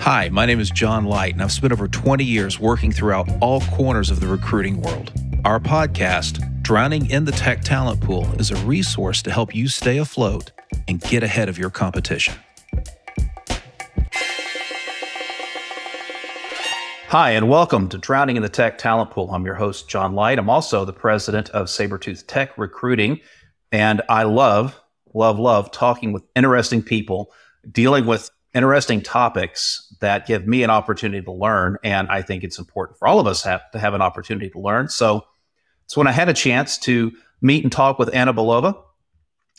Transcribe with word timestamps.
Hi, 0.00 0.30
my 0.30 0.46
name 0.46 0.60
is 0.60 0.70
John 0.70 1.04
Light, 1.04 1.34
and 1.34 1.42
I've 1.42 1.52
spent 1.52 1.72
over 1.72 1.86
20 1.86 2.24
years 2.24 2.58
working 2.58 2.92
throughout 2.92 3.28
all 3.42 3.60
corners 3.62 4.10
of 4.10 4.20
the 4.20 4.28
recruiting 4.28 4.80
world. 4.80 5.12
Our 5.44 5.60
podcast, 5.60 6.62
Drowning 6.62 7.10
in 7.10 7.24
the 7.24 7.32
Tech 7.32 7.62
Talent 7.62 8.00
Pool, 8.00 8.24
is 8.40 8.50
a 8.50 8.56
resource 8.64 9.20
to 9.22 9.32
help 9.32 9.54
you 9.54 9.68
stay 9.68 9.98
afloat 9.98 10.52
and 10.86 11.00
get 11.00 11.22
ahead 11.22 11.50
of 11.50 11.58
your 11.58 11.68
competition. 11.68 12.34
Hi, 17.08 17.32
and 17.32 17.50
welcome 17.50 17.88
to 17.90 17.98
Drowning 17.98 18.36
in 18.36 18.42
the 18.42 18.48
Tech 18.48 18.78
Talent 18.78 19.10
Pool. 19.10 19.30
I'm 19.30 19.44
your 19.44 19.56
host, 19.56 19.90
John 19.90 20.14
Light. 20.14 20.38
I'm 20.38 20.48
also 20.48 20.84
the 20.84 20.92
president 20.92 21.50
of 21.50 21.66
Sabretooth 21.66 22.26
Tech 22.26 22.56
Recruiting, 22.56 23.20
and 23.72 24.00
I 24.08 24.22
love, 24.22 24.80
love, 25.12 25.38
love 25.38 25.70
talking 25.70 26.12
with 26.12 26.22
interesting 26.34 26.82
people, 26.82 27.30
dealing 27.70 28.06
with 28.06 28.30
interesting 28.58 29.00
topics 29.00 29.94
that 30.00 30.26
give 30.26 30.46
me 30.46 30.62
an 30.62 30.70
opportunity 30.70 31.24
to 31.24 31.32
learn. 31.32 31.76
And 31.82 32.08
I 32.08 32.22
think 32.22 32.44
it's 32.44 32.58
important 32.58 32.98
for 32.98 33.08
all 33.08 33.20
of 33.20 33.26
us 33.26 33.42
have, 33.44 33.70
to 33.70 33.78
have 33.78 33.94
an 33.94 34.02
opportunity 34.02 34.50
to 34.50 34.60
learn. 34.60 34.88
So, 34.88 35.24
so 35.86 36.00
when 36.00 36.06
I 36.06 36.12
had 36.12 36.28
a 36.28 36.34
chance 36.34 36.76
to 36.78 37.12
meet 37.40 37.62
and 37.62 37.72
talk 37.72 37.98
with 37.98 38.14
Anna 38.14 38.34
Belova 38.34 38.78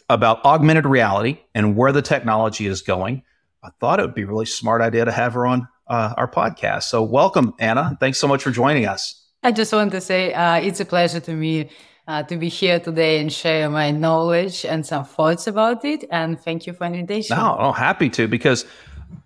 about 0.09 0.43
augmented 0.43 0.85
reality 0.85 1.39
and 1.55 1.75
where 1.75 1.91
the 1.91 2.01
technology 2.01 2.67
is 2.67 2.81
going, 2.81 3.23
I 3.63 3.69
thought 3.79 3.99
it 3.99 4.03
would 4.03 4.15
be 4.15 4.23
a 4.23 4.27
really 4.27 4.45
smart 4.45 4.81
idea 4.81 5.05
to 5.05 5.11
have 5.11 5.33
her 5.33 5.45
on 5.45 5.67
uh, 5.87 6.13
our 6.17 6.29
podcast. 6.29 6.83
So 6.83 7.01
welcome, 7.01 7.53
Anna. 7.59 7.97
Thanks 7.99 8.17
so 8.19 8.27
much 8.27 8.43
for 8.43 8.51
joining 8.51 8.85
us. 8.85 9.25
I 9.41 9.51
just 9.51 9.71
want 9.71 9.91
to 9.93 10.01
say 10.01 10.33
uh, 10.33 10.55
it's 10.57 10.79
a 10.79 10.85
pleasure 10.85 11.21
to 11.21 11.33
me 11.33 11.69
uh, 12.09 12.23
to 12.23 12.37
be 12.37 12.49
here 12.49 12.79
today 12.79 13.19
and 13.19 13.31
share 13.31 13.69
my 13.69 13.91
knowledge 13.91 14.65
and 14.65 14.83
some 14.83 15.05
thoughts 15.05 15.45
about 15.45 15.85
it. 15.85 16.05
And 16.09 16.39
thank 16.39 16.65
you 16.65 16.73
for 16.73 16.89
the 16.89 16.95
invitation. 16.95 17.37
No, 17.37 17.55
oh, 17.59 17.71
happy 17.71 18.09
to 18.09 18.27
because 18.27 18.65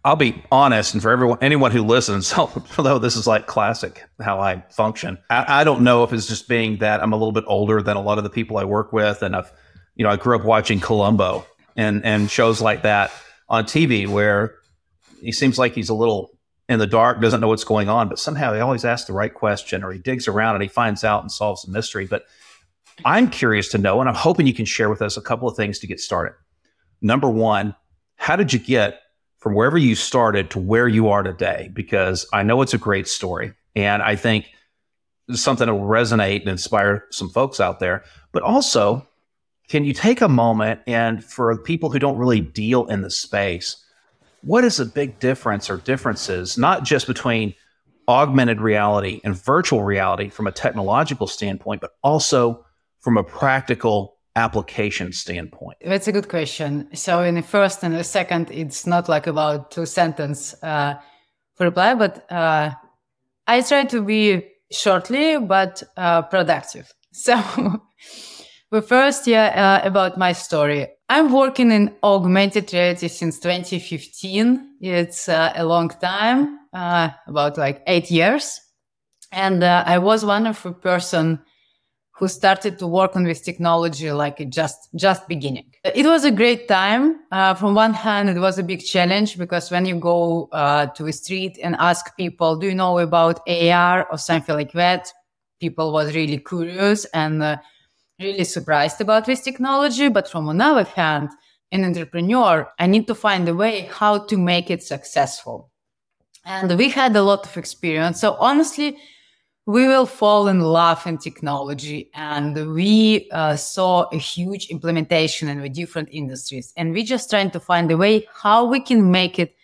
I'll 0.06 0.18
be 0.18 0.44
honest, 0.52 0.94
and 0.94 1.02
for 1.02 1.12
everyone, 1.12 1.38
anyone 1.42 1.72
who 1.72 1.82
listens, 1.82 2.34
although 2.38 3.00
this 3.00 3.16
is 3.16 3.26
like 3.26 3.48
classic 3.48 4.04
how 4.22 4.40
I 4.40 4.62
function, 4.70 5.18
I, 5.30 5.62
I, 5.62 5.64
don't 5.64 5.82
know 5.82 6.04
if 6.04 6.12
it's 6.12 6.28
just 6.28 6.50
being 6.50 6.78
that 6.80 7.02
I'm 7.02 7.14
a 7.14 7.16
little 7.16 7.32
bit 7.32 7.46
older 7.48 7.82
than 7.82 7.96
a 7.96 8.02
lot 8.02 8.18
of 8.18 8.26
the 8.26 8.30
people 8.30 8.58
I 8.58 8.66
work 8.66 8.92
with, 8.92 9.24
and 9.24 9.36
I've, 9.36 9.52
you 9.96 10.04
know, 10.04 10.10
I 10.10 10.18
grew 10.18 10.38
up 10.38 10.44
watching 10.44 10.80
Columbo 10.80 11.46
and 11.76 12.04
and 12.04 12.30
shows 12.30 12.62
like 12.62 12.84
that 12.84 13.12
on 13.48 13.64
TV 13.64 14.08
where 14.08 14.56
he 15.22 15.32
seems 15.32 15.58
like 15.58 15.74
he's 15.74 15.90
a 15.90 15.94
little 15.94 16.38
in 16.70 16.80
the 16.80 16.88
dark, 16.88 17.22
doesn't 17.22 17.42
know 17.42 17.50
what's 17.50 17.64
going 17.64 17.90
on, 17.90 18.10
but 18.10 18.20
somehow 18.20 18.54
he 18.54 18.60
always 18.60 18.86
asks 18.86 19.08
the 19.08 19.14
right 19.14 19.34
question, 19.34 19.84
or 19.84 19.92
he 19.92 20.00
digs 20.00 20.28
around 20.28 20.56
and 20.56 20.64
he 20.64 20.70
finds 20.70 21.04
out 21.04 21.22
and 21.22 21.32
solves 21.32 21.64
the 21.64 21.72
mystery. 21.72 22.06
But 22.06 22.26
I'm 23.06 23.30
curious 23.30 23.70
to 23.70 23.78
know, 23.78 24.00
and 24.00 24.10
I'm 24.10 24.16
hoping 24.16 24.48
you 24.48 24.54
can 24.54 24.66
share 24.66 24.90
with 24.90 25.02
us 25.02 25.18
a 25.18 25.22
couple 25.22 25.48
of 25.48 25.56
things 25.56 25.80
to 25.80 25.88
get 25.88 26.00
started. 26.00 26.36
Number 27.02 27.30
one, 27.30 27.76
how 28.16 28.36
did 28.36 28.54
you 28.54 28.60
get 28.60 29.00
from 29.44 29.56
wherever 29.56 29.78
you 29.78 29.94
started 29.94 30.50
to 30.50 30.58
where 30.58 30.88
you 30.88 31.10
are 31.10 31.22
today? 31.22 31.70
Because 31.74 32.26
I 32.32 32.44
know 32.44 32.62
it's 32.62 32.74
a 32.74 32.78
great 32.78 33.10
story. 33.10 33.54
And 33.76 34.02
I 34.02 34.16
think 34.16 34.46
something 35.34 35.68
that 35.68 35.74
will 35.74 35.82
resonate 35.82 36.40
and 36.40 36.48
inspire 36.48 37.04
some 37.12 37.30
folks 37.30 37.60
out 37.60 37.82
there. 37.82 38.06
But 38.32 38.44
also, 38.44 39.06
can 39.68 39.84
you 39.84 39.92
take 39.92 40.22
a 40.22 40.30
moment 40.30 40.80
and 40.88 41.22
for 41.22 41.58
people 41.58 41.90
who 41.90 42.00
don't 42.00 42.18
really 42.18 42.40
deal 42.40 42.86
in 42.86 43.02
the 43.02 43.10
space, 43.10 43.76
what 44.44 44.64
is 44.64 44.78
the 44.78 44.86
big 44.86 45.20
difference 45.20 45.70
or 45.70 45.76
differences, 45.76 46.58
not 46.58 46.86
just 46.86 47.06
between 47.06 47.54
augmented 48.08 48.62
reality 48.62 49.20
and 49.26 49.36
virtual 49.36 49.84
reality 49.84 50.30
from 50.30 50.48
a 50.48 50.54
technological 50.54 51.28
standpoint, 51.28 51.82
but 51.82 51.92
also 52.02 52.66
from 53.02 53.18
a 53.18 53.24
practical 53.26 54.13
application 54.36 55.12
standpoint? 55.12 55.78
That's 55.86 56.08
a 56.08 56.12
good 56.12 56.30
question. 56.30 56.90
So 56.94 57.22
in 57.22 57.36
the 57.36 57.42
first 57.42 57.84
and 57.84 57.94
the 57.94 58.04
second, 58.04 58.50
it's 58.52 58.88
not 58.88 59.10
like 59.10 59.28
about 59.28 59.72
two 59.72 59.86
sentence 59.86 60.56
uh, 60.64 60.96
reply, 61.60 61.94
but 61.96 62.32
uh, 62.32 62.72
I 63.48 63.62
try 63.62 63.86
to 63.86 64.02
be 64.02 64.48
shortly 64.72 65.38
but 65.38 65.84
uh, 65.98 66.24
productive. 66.24 66.92
So 67.16 67.36
the 68.72 68.82
first, 68.82 69.28
yeah, 69.28 69.82
uh, 69.84 69.88
about 69.88 70.18
my 70.18 70.34
story. 70.34 70.88
I'm 71.10 71.32
working 71.32 71.70
in 71.72 71.96
augmented 72.02 72.74
reality 72.74 73.08
since 73.08 73.38
2015. 73.40 74.78
It's 74.82 75.30
uh, 75.30 75.54
a 75.56 75.64
long 75.64 75.90
time, 75.90 76.58
uh, 76.74 77.10
about 77.28 77.60
like 77.60 77.84
eight 77.86 78.10
years. 78.10 78.60
And 79.32 79.64
I 79.64 80.00
was 80.00 80.26
one 80.26 80.48
of 80.48 80.64
the 80.64 80.72
person 80.72 81.40
who 82.16 82.28
started 82.28 82.78
to 82.78 82.88
work 82.88 83.16
on 83.16 83.24
this 83.24 83.42
technology 83.42 84.12
like 84.12 84.38
just 84.50 84.90
just 84.96 85.28
beginning. 85.28 85.66
It 85.84 86.06
was 86.06 86.26
a 86.26 86.32
great 86.32 86.68
time. 86.68 87.20
Uh, 87.32 87.56
from 87.56 87.74
one 87.74 87.94
hand, 87.94 88.30
it 88.30 88.40
was 88.40 88.60
a 88.60 88.64
big 88.64 88.86
challenge 88.86 89.38
because 89.38 89.72
when 89.72 89.86
you 89.86 89.96
go 89.96 90.48
uh, 90.52 90.86
to 90.88 91.08
a 91.08 91.14
street 91.14 91.58
and 91.64 91.76
ask 91.80 92.16
people, 92.16 92.56
"Do 92.56 92.68
you 92.68 92.76
know 92.76 93.00
about 93.00 93.42
AR 93.48 94.08
or 94.12 94.18
something 94.18 94.56
like 94.56 94.74
that?" 94.74 95.12
People 95.60 95.92
was 95.92 96.14
really 96.14 96.38
curious 96.38 97.06
and 97.14 97.42
uh, 97.42 97.58
really 98.20 98.44
surprised 98.44 99.02
about 99.02 99.26
this 99.26 99.42
technology. 99.42 100.10
But 100.10 100.30
from 100.30 100.50
another 100.50 100.84
hand, 100.84 101.30
an 101.72 101.84
entrepreneur, 101.84 102.72
I 102.78 102.86
need 102.86 103.08
to 103.08 103.16
find 103.16 103.50
a 103.50 103.56
way 103.56 103.90
how 103.92 104.20
to 104.26 104.38
make 104.38 104.70
it 104.70 104.84
successful. 104.84 105.72
And 106.46 106.78
we 106.78 106.90
had 106.90 107.16
a 107.16 107.24
lot 107.24 107.46
of 107.46 107.58
experience. 107.58 108.20
So 108.20 108.36
honestly, 108.40 108.98
we 109.66 109.88
will 109.88 110.06
fall 110.06 110.50
in 110.50 110.60
love 110.60 111.06
in 111.08 111.18
technology 111.18 112.10
and 112.14 112.74
we 112.74 113.30
uh, 113.32 113.56
saw 113.56 114.04
a 114.12 114.18
huge 114.18 114.68
implementation 114.68 115.48
in 115.48 115.62
the 115.62 115.70
different 115.70 116.10
industries 116.12 116.74
and 116.76 116.92
we're 116.92 117.06
just 117.06 117.30
trying 117.30 117.50
to 117.50 117.60
find 117.60 117.90
a 117.90 117.98
way 117.98 118.28
how 118.34 118.66
we 118.66 118.80
can 118.80 119.10
make 119.10 119.40
it 119.40 119.56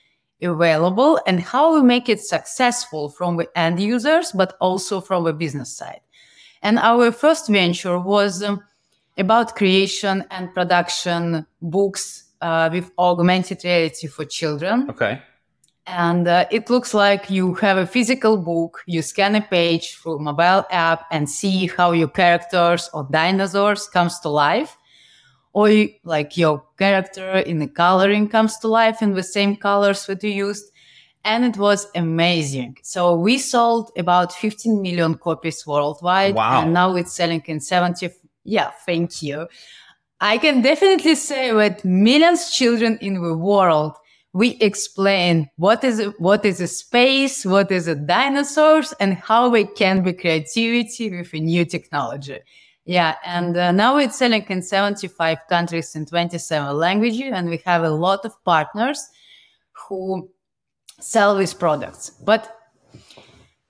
available 0.42 1.20
and 1.28 1.42
how 1.42 1.76
we 1.76 1.82
make 1.82 2.08
it 2.08 2.22
successful 2.22 3.10
from 3.10 3.36
the 3.36 3.50
end 3.58 3.80
users 3.80 4.32
but 4.32 4.56
also 4.62 5.02
from 5.02 5.26
the 5.26 5.34
business 5.34 5.76
side. 5.76 6.00
And 6.62 6.80
our 6.80 7.12
first 7.12 7.50
venture 7.50 8.00
was 8.00 8.42
um, 8.42 8.64
about 9.18 9.56
creation 9.58 10.24
and 10.32 10.54
production 10.54 11.46
books 11.62 12.24
uh, 12.40 12.70
with 12.72 12.90
augmented 12.98 13.66
reality 13.66 14.08
for 14.08 14.24
children. 14.24 14.90
Okay 14.90 15.22
and 15.90 16.28
uh, 16.28 16.46
it 16.52 16.70
looks 16.70 16.94
like 16.94 17.32
you 17.32 17.56
have 17.56 17.78
a 17.78 17.88
physical 17.88 18.38
book. 18.38 18.84
You 18.86 19.02
scan 19.02 19.34
a 19.34 19.42
page 19.42 19.96
through 19.96 20.20
mobile 20.20 20.64
app 20.70 21.06
and 21.12 21.28
see 21.28 21.66
how 21.66 21.94
your 21.94 22.08
characters 22.08 22.90
or 22.94 23.08
dinosaurs 23.10 23.88
comes 23.88 24.20
to 24.20 24.30
life. 24.30 24.78
Or 25.54 25.68
you, 25.68 25.90
like 26.04 26.38
your 26.38 26.64
character 26.78 27.40
in 27.40 27.58
the 27.58 27.68
coloring 27.68 28.30
comes 28.30 28.58
to 28.60 28.68
life 28.68 29.02
in 29.02 29.16
the 29.16 29.24
same 29.24 29.56
colors 29.56 30.06
that 30.06 30.24
you 30.24 30.30
used. 30.30 30.72
And 31.26 31.44
it 31.44 31.58
was 31.58 31.88
amazing. 31.96 32.78
So 32.84 33.16
we 33.16 33.40
sold 33.40 33.92
about 33.98 34.32
15 34.32 34.82
million 34.82 35.16
copies 35.16 35.66
worldwide. 35.66 36.36
Wow. 36.36 36.62
and 36.62 36.74
now 36.74 36.96
it's 36.96 37.14
selling 37.14 37.42
in 37.48 37.60
70 37.60 38.10
yeah 38.44 38.72
thank 38.86 39.24
you. 39.24 39.48
I 40.22 40.38
can 40.38 40.62
definitely 40.62 41.16
say 41.16 41.52
that 41.52 41.84
millions 41.84 42.52
children 42.52 42.98
in 43.02 43.22
the 43.22 43.36
world 43.36 43.96
we 44.34 44.50
explain 44.62 45.50
what 45.58 45.84
is 45.84 46.04
what 46.20 46.46
is 46.46 46.62
a 46.62 46.68
space, 46.68 47.46
what 47.46 47.72
is 47.72 47.88
a 47.88 47.96
dinosaurs, 47.96 48.94
and 49.00 49.16
how 49.16 49.50
we 49.50 49.66
can 49.66 50.04
be 50.04 50.14
creativity 50.14 51.10
with 51.10 51.34
a 51.34 51.40
new 51.40 51.66
technology. 51.66 52.40
Yeah, 52.86 53.16
and 53.26 53.58
uh, 53.58 53.72
now 53.72 53.98
it's 53.98 54.18
selling 54.18 54.46
in 54.50 54.62
75 54.62 55.38
countries 55.50 55.96
in 55.96 56.06
27 56.06 56.76
languages, 56.76 57.32
and 57.34 57.50
we 57.50 57.62
have 57.66 57.84
a 57.84 57.90
lot 57.90 58.26
of 58.26 58.34
partners 58.44 59.00
who 59.72 60.30
sell 61.00 61.36
these 61.36 61.54
products. 61.54 62.10
But 62.10 62.56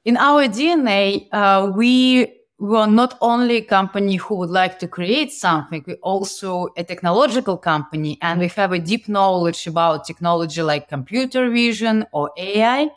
in 0.05 0.17
our 0.17 0.47
DNA, 0.47 1.27
uh, 1.31 1.71
we 1.75 2.38
we 2.59 2.75
are 2.75 2.87
not 2.87 3.17
only 3.21 3.57
a 3.57 3.61
company 3.61 4.17
who 4.17 4.35
would 4.35 4.49
like 4.49 4.79
to 4.79 4.87
create 4.87 5.31
something, 5.31 5.81
we're 5.87 5.95
also 6.03 6.67
a 6.75 6.83
technological 6.83 7.57
company 7.57 8.17
and 8.21 8.41
we 8.41 8.49
have 8.49 8.73
a 8.73 8.79
deep 8.79 9.07
knowledge 9.07 9.65
about 9.65 10.05
technology 10.05 10.61
like 10.61 10.89
computer 10.89 11.49
vision 11.49 12.05
or 12.11 12.31
AI. 12.37 12.89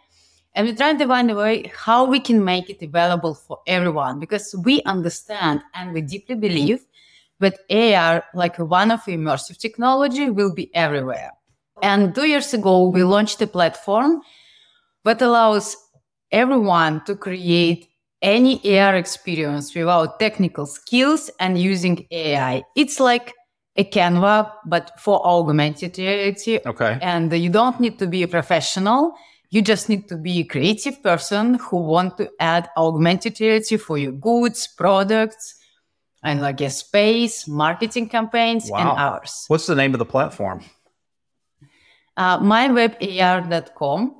And 0.54 0.66
we're 0.66 0.74
trying 0.74 0.98
to 0.98 1.06
find 1.06 1.30
a 1.30 1.36
way 1.36 1.70
how 1.74 2.04
we 2.04 2.18
can 2.18 2.44
make 2.44 2.70
it 2.70 2.82
available 2.82 3.34
for 3.34 3.60
everyone 3.68 4.18
because 4.18 4.54
we 4.64 4.82
understand 4.82 5.62
and 5.74 5.92
we 5.92 6.02
deeply 6.02 6.34
believe 6.34 6.84
that 7.38 7.60
AR, 7.70 8.24
like 8.34 8.58
one 8.58 8.90
of 8.90 9.00
immersive 9.04 9.58
technology, 9.58 10.28
will 10.28 10.52
be 10.52 10.74
everywhere. 10.74 11.30
And 11.82 12.14
two 12.14 12.26
years 12.26 12.52
ago, 12.52 12.88
we 12.88 13.04
launched 13.04 13.40
a 13.40 13.46
platform 13.46 14.22
that 15.04 15.22
allows 15.22 15.76
everyone 16.32 17.04
to 17.04 17.14
create 17.14 17.88
any 18.22 18.78
AR 18.78 18.96
experience 18.96 19.74
without 19.74 20.18
technical 20.18 20.64
skills 20.64 21.30
and 21.40 21.58
using 21.58 22.06
AI. 22.10 22.62
It's 22.76 23.00
like 23.00 23.34
a 23.76 23.84
Canva, 23.84 24.52
but 24.66 24.92
for 24.98 25.24
augmented 25.26 25.98
reality. 25.98 26.60
Okay. 26.64 26.98
And 27.02 27.32
you 27.32 27.50
don't 27.50 27.80
need 27.80 27.98
to 27.98 28.06
be 28.06 28.22
a 28.22 28.28
professional. 28.28 29.14
You 29.50 29.60
just 29.60 29.88
need 29.88 30.08
to 30.08 30.16
be 30.16 30.40
a 30.40 30.44
creative 30.44 31.02
person 31.02 31.54
who 31.54 31.78
want 31.78 32.16
to 32.18 32.30
add 32.40 32.70
augmented 32.76 33.40
reality 33.40 33.76
for 33.76 33.98
your 33.98 34.12
goods, 34.12 34.66
products, 34.66 35.56
and 36.22 36.40
like 36.40 36.60
a 36.60 36.70
space, 36.70 37.48
marketing 37.48 38.08
campaigns, 38.08 38.70
wow. 38.70 38.78
and 38.78 38.88
ours. 38.88 39.44
What's 39.48 39.66
the 39.66 39.74
name 39.74 39.94
of 39.94 39.98
the 39.98 40.06
platform? 40.06 40.62
Uh, 42.16 42.38
mywebar.com 42.38 44.14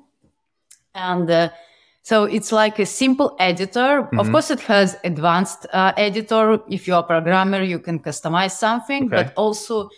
And 0.95 1.31
uh, 1.31 1.51
so 2.03 2.25
it's 2.25 2.53
like 2.53 2.79
a 2.79 2.87
simple 2.87 3.35
editor. 3.39 4.09
Of 4.19 4.27
Mhm. 4.27 4.33
course, 4.33 4.51
it 4.51 4.61
has 4.61 4.97
advanced 5.05 5.67
uh, 5.73 5.93
editor. 5.97 6.59
If 6.69 6.87
you're 6.87 6.99
a 6.99 7.03
programmer, 7.03 7.63
you 7.63 7.79
can 7.79 7.99
customize 8.01 8.53
something, 8.53 9.07
Okay. 9.07 9.17
but 9.25 9.33
also 9.37 9.89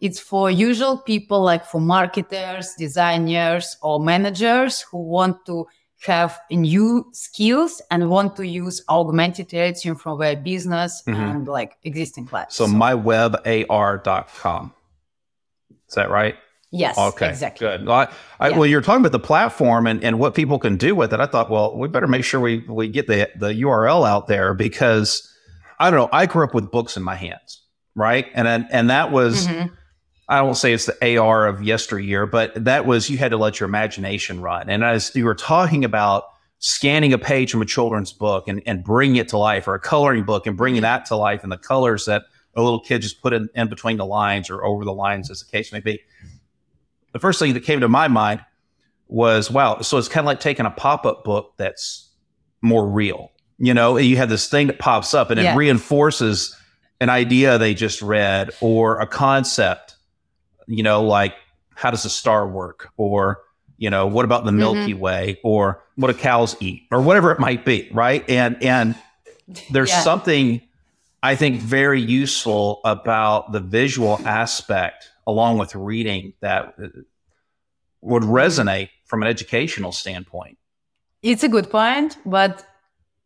it's 0.00 0.20
for 0.20 0.50
usual 0.50 0.98
people 0.98 1.42
like 1.42 1.64
for 1.64 1.80
marketers, 1.80 2.74
designers, 2.78 3.76
or 3.82 3.98
managers 4.00 4.82
who 4.90 4.98
want 4.98 5.44
to 5.46 5.66
have 6.06 6.38
new 6.50 7.06
skills 7.12 7.80
and 7.90 8.10
want 8.10 8.36
to 8.36 8.46
use 8.46 8.82
augmented 8.90 9.50
reality 9.54 9.94
from 9.94 10.18
their 10.18 10.36
business 10.36 11.02
Mhm. 11.06 11.30
and 11.30 11.48
like 11.48 11.78
existing 11.84 12.26
clients. 12.26 12.56
So 12.56 12.66
mywebar.com. 12.66 14.72
Is 15.88 15.94
that 15.94 16.10
right? 16.10 16.34
Yes, 16.74 16.98
Okay, 16.98 17.28
exactly. 17.28 17.66
good. 17.66 17.86
Well, 17.86 17.96
I, 17.96 18.08
I, 18.40 18.48
Yeah. 18.50 18.58
well, 18.58 18.66
you're 18.66 18.80
talking 18.82 19.00
about 19.00 19.12
the 19.12 19.18
platform 19.26 19.86
and, 19.86 20.02
and 20.04 20.18
what 20.18 20.34
people 20.34 20.58
can 20.58 20.76
do 20.76 20.94
with 20.94 21.12
it. 21.12 21.20
I 21.20 21.26
thought, 21.26 21.50
well, 21.50 21.76
we 21.76 21.88
better 21.88 22.06
make 22.06 22.24
sure 22.24 22.40
we, 22.40 22.58
we 22.68 22.88
get 22.88 23.06
the, 23.06 23.30
the 23.38 23.48
URL 23.62 24.06
out 24.08 24.26
there 24.26 24.54
because 24.54 25.30
I 25.78 25.90
don't 25.90 25.98
know. 25.98 26.08
I 26.12 26.26
grew 26.26 26.44
up 26.44 26.54
with 26.54 26.70
books 26.70 26.96
in 26.96 27.02
my 27.02 27.14
hands, 27.16 27.62
right? 27.94 28.26
And 28.34 28.46
and, 28.48 28.66
and 28.70 28.90
that 28.90 29.10
was 29.10 29.46
Mhm. 29.46 29.70
I 30.28 30.38
don't 30.38 30.54
say 30.54 30.72
it's 30.72 30.86
the 30.86 31.18
AR 31.18 31.46
of 31.46 31.62
yesteryear, 31.62 32.24
but 32.26 32.64
that 32.64 32.86
was 32.86 33.10
you 33.10 33.18
had 33.18 33.30
to 33.32 33.36
let 33.36 33.60
your 33.60 33.68
imagination 33.68 34.40
run. 34.40 34.70
And 34.70 34.82
as 34.82 35.14
you 35.14 35.24
were 35.26 35.34
talking 35.34 35.84
about 35.84 36.24
scanning 36.60 37.12
a 37.12 37.18
page 37.18 37.50
from 37.50 37.60
a 37.60 37.66
children's 37.66 38.10
book 38.12 38.48
and, 38.48 38.62
and 38.64 38.82
bringing 38.82 39.16
it 39.16 39.28
to 39.28 39.36
life, 39.36 39.68
or 39.68 39.74
a 39.74 39.80
coloring 39.80 40.24
book 40.24 40.46
and 40.46 40.56
bringing 40.56 40.80
that 40.80 41.04
to 41.06 41.16
life, 41.16 41.42
and 41.42 41.52
the 41.52 41.58
colors 41.58 42.06
that 42.06 42.22
a 42.56 42.62
little 42.62 42.80
kid 42.80 43.02
just 43.02 43.20
put 43.20 43.32
in, 43.34 43.50
in 43.54 43.68
between 43.68 43.98
the 43.98 44.06
lines 44.06 44.48
or 44.48 44.64
over 44.64 44.82
the 44.84 44.94
lines, 44.94 45.30
as 45.30 45.40
the 45.40 45.50
case 45.50 45.72
may 45.72 45.80
be. 45.80 46.00
The 47.14 47.18
first 47.20 47.38
thing 47.38 47.54
that 47.54 47.62
came 47.64 47.80
to 47.80 47.88
my 47.88 48.08
mind 48.08 48.44
was, 49.08 49.50
wow, 49.50 49.80
so 49.80 49.96
it's 49.96 50.08
kind 50.08 50.24
of 50.24 50.26
like 50.26 50.40
taking 50.40 50.66
a 50.66 50.70
pop 50.70 51.06
up 51.06 51.24
book 51.24 51.54
that's 51.56 52.10
more 52.60 52.86
real. 52.86 53.30
You 53.58 53.72
know, 53.72 53.96
you 53.96 54.16
have 54.16 54.28
this 54.28 54.48
thing 54.48 54.66
that 54.66 54.78
pops 54.78 55.14
up 55.14 55.30
and 55.30 55.40
Yeah. 55.40 55.54
it 55.54 55.56
reinforces 55.56 56.54
an 57.00 57.08
idea 57.08 57.56
they 57.56 57.72
just 57.72 58.02
read 58.02 58.50
or 58.60 59.00
a 59.00 59.06
concept, 59.06 59.94
you 60.66 60.82
know, 60.82 61.02
like 61.04 61.34
how 61.74 61.90
does 61.90 62.04
a 62.04 62.10
star 62.10 62.48
work? 62.48 62.88
Or, 62.96 63.42
you 63.78 63.90
know, 63.90 64.06
what 64.06 64.24
about 64.24 64.44
the 64.44 64.50
mm-hmm. 64.50 64.58
Milky 64.58 64.94
Way? 64.94 65.38
Or 65.44 65.84
what 65.96 66.08
do 66.08 66.14
cows 66.14 66.56
eat? 66.60 66.82
Or 66.90 67.00
whatever 67.00 67.30
it 67.30 67.38
might 67.38 67.64
be, 67.64 67.88
right? 67.92 68.28
And 68.28 68.60
and 68.62 68.96
there's 69.70 69.90
Yeah. 69.90 70.00
something 70.00 70.60
I 71.22 71.36
think 71.36 71.60
very 71.60 72.00
useful 72.00 72.80
about 72.84 73.52
the 73.52 73.60
visual 73.60 74.20
aspect 74.26 75.10
along 75.26 75.58
with 75.58 75.74
reading 75.74 76.32
that 76.40 76.74
uh, 76.82 76.88
would 78.00 78.22
resonate 78.22 78.90
from 79.06 79.22
an 79.22 79.28
educational 79.28 79.92
standpoint. 79.92 80.58
It's 81.22 81.42
a 81.42 81.48
good 81.48 81.70
point, 81.70 82.18
but 82.26 82.64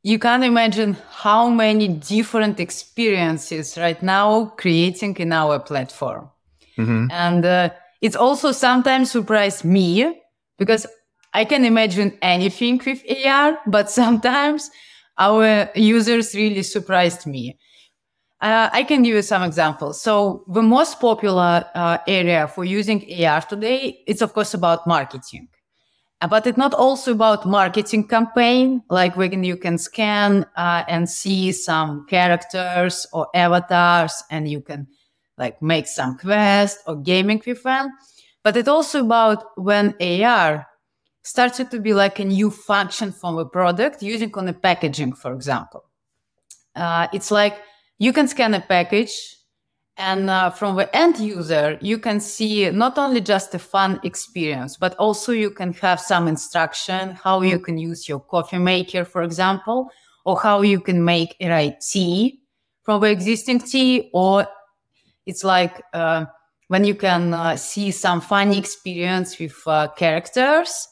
you 0.02 0.18
can't 0.18 0.44
imagine 0.44 0.96
how 1.10 1.48
many 1.48 1.88
different 1.88 2.60
experiences 2.60 3.76
right 3.76 4.00
now 4.02 4.52
creating 4.56 5.16
in 5.16 5.32
our 5.32 5.58
platform. 5.58 6.30
Mm-hmm. 6.76 7.06
And 7.10 7.44
uh, 7.44 7.70
it's 8.00 8.16
also 8.16 8.52
sometimes 8.52 9.10
surprised 9.10 9.64
me 9.64 10.20
because 10.58 10.86
I 11.34 11.44
can 11.44 11.64
imagine 11.64 12.16
anything 12.22 12.80
with 12.84 13.02
AR, 13.26 13.58
but 13.66 13.90
sometimes 13.90 14.70
our 15.18 15.68
users 15.74 16.34
really 16.34 16.62
surprised 16.62 17.26
me. 17.26 17.58
Uh, 18.40 18.70
I 18.72 18.84
can 18.84 19.02
give 19.02 19.14
you 19.16 19.22
some 19.22 19.42
examples. 19.42 20.00
So 20.00 20.44
the 20.48 20.62
most 20.62 21.00
popular 21.00 21.64
uh, 21.74 21.98
area 22.06 22.46
for 22.46 22.64
using 22.64 23.04
AR 23.24 23.40
today, 23.40 24.02
it's 24.06 24.22
of 24.22 24.32
course 24.32 24.54
about 24.54 24.86
marketing. 24.86 25.48
Uh, 26.20 26.28
But 26.28 26.46
it's 26.46 26.58
not 26.58 26.74
also 26.74 27.12
about 27.12 27.46
marketing 27.46 28.08
campaign, 28.08 28.82
like 28.90 29.16
when 29.16 29.44
you 29.44 29.56
can 29.56 29.78
scan 29.78 30.46
uh, 30.56 30.84
and 30.88 31.08
see 31.10 31.52
some 31.52 32.06
characters 32.06 33.06
or 33.12 33.28
avatars 33.34 34.22
and 34.30 34.48
you 34.48 34.60
can 34.60 34.86
like 35.36 35.60
make 35.62 35.86
some 35.88 36.16
quest 36.18 36.80
or 36.86 36.96
gaming 36.96 37.42
with 37.46 37.62
them. 37.64 37.90
But 38.44 38.56
it's 38.56 38.68
also 38.68 39.00
about 39.04 39.44
when 39.56 39.94
AR 40.00 40.66
started 41.22 41.70
to 41.72 41.80
be 41.80 41.92
like 41.94 42.20
a 42.20 42.24
new 42.24 42.50
function 42.50 43.12
from 43.12 43.38
a 43.38 43.44
product 43.44 44.02
using 44.02 44.32
on 44.34 44.48
a 44.48 44.52
packaging, 44.52 45.14
for 45.14 45.32
example. 45.32 45.84
Uh, 46.76 47.08
it's 47.12 47.30
like 47.30 47.56
you 47.98 48.12
can 48.12 48.28
scan 48.28 48.54
a 48.54 48.60
package 48.60 49.38
and 49.98 50.30
uh, 50.30 50.50
from 50.50 50.76
the 50.76 50.94
end 50.96 51.18
user, 51.18 51.76
you 51.80 51.98
can 51.98 52.20
see 52.20 52.70
not 52.70 52.98
only 52.98 53.20
just 53.20 53.52
a 53.54 53.58
fun 53.58 53.98
experience, 54.04 54.76
but 54.76 54.94
also 54.94 55.32
you 55.32 55.50
can 55.50 55.72
have 55.74 56.00
some 56.00 56.28
instruction 56.28 57.10
how 57.10 57.42
you 57.42 57.58
can 57.58 57.76
use 57.76 58.08
your 58.08 58.20
coffee 58.20 58.58
maker, 58.58 59.04
for 59.04 59.22
example, 59.22 59.90
or 60.24 60.38
how 60.38 60.62
you 60.62 60.80
can 60.80 61.04
make 61.04 61.34
a 61.40 61.48
right 61.48 61.80
tea 61.80 62.40
from 62.84 63.00
the 63.00 63.10
existing 63.10 63.58
tea, 63.58 64.08
or 64.14 64.46
it's 65.26 65.42
like 65.42 65.82
uh, 65.92 66.26
when 66.68 66.84
you 66.84 66.94
can 66.94 67.34
uh, 67.34 67.56
see 67.56 67.90
some 67.90 68.20
funny 68.20 68.56
experience 68.56 69.36
with 69.40 69.60
uh, 69.66 69.88
characters 69.88 70.86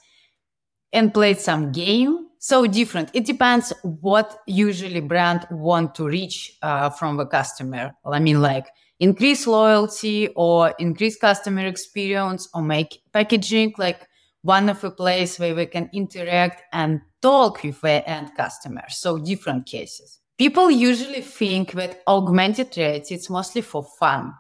and 0.93 1.14
play 1.14 1.35
some 1.35 1.70
game. 1.70 2.26
So 2.47 2.65
different. 2.65 3.11
It 3.13 3.25
depends 3.25 3.73
what 3.83 4.39
usually 4.47 5.01
brand 5.01 5.49
want 5.51 5.97
to 5.97 6.07
reach 6.07 6.57
uh, 6.63 6.91
from 6.91 7.17
the 7.17 7.27
customer. 7.27 7.93
I 8.05 8.21
mean, 8.21 8.41
like 8.41 8.69
increase 9.01 9.49
loyalty 9.49 10.29
or 10.37 10.73
increase 10.79 11.17
customer 11.17 11.67
experience 11.67 12.49
or 12.55 12.63
make 12.63 13.01
packaging 13.13 13.75
like 13.79 14.07
one 14.43 14.69
of 14.69 14.81
the 14.81 14.93
place 14.93 15.41
where 15.41 15.57
we 15.57 15.67
can 15.67 15.91
interact 15.93 16.63
and 16.73 17.01
talk 17.21 17.65
with 17.65 17.81
the 17.81 18.09
end 18.09 18.31
customer. 18.37 18.85
So 18.91 19.19
different 19.19 19.67
cases. 19.67 20.21
People 20.39 20.71
usually 20.71 21.23
think 21.23 21.73
that 21.73 22.01
augmented 22.07 22.77
reality 22.77 23.17
is 23.17 23.29
mostly 23.29 23.63
for 23.63 23.83
fun. 23.99 24.33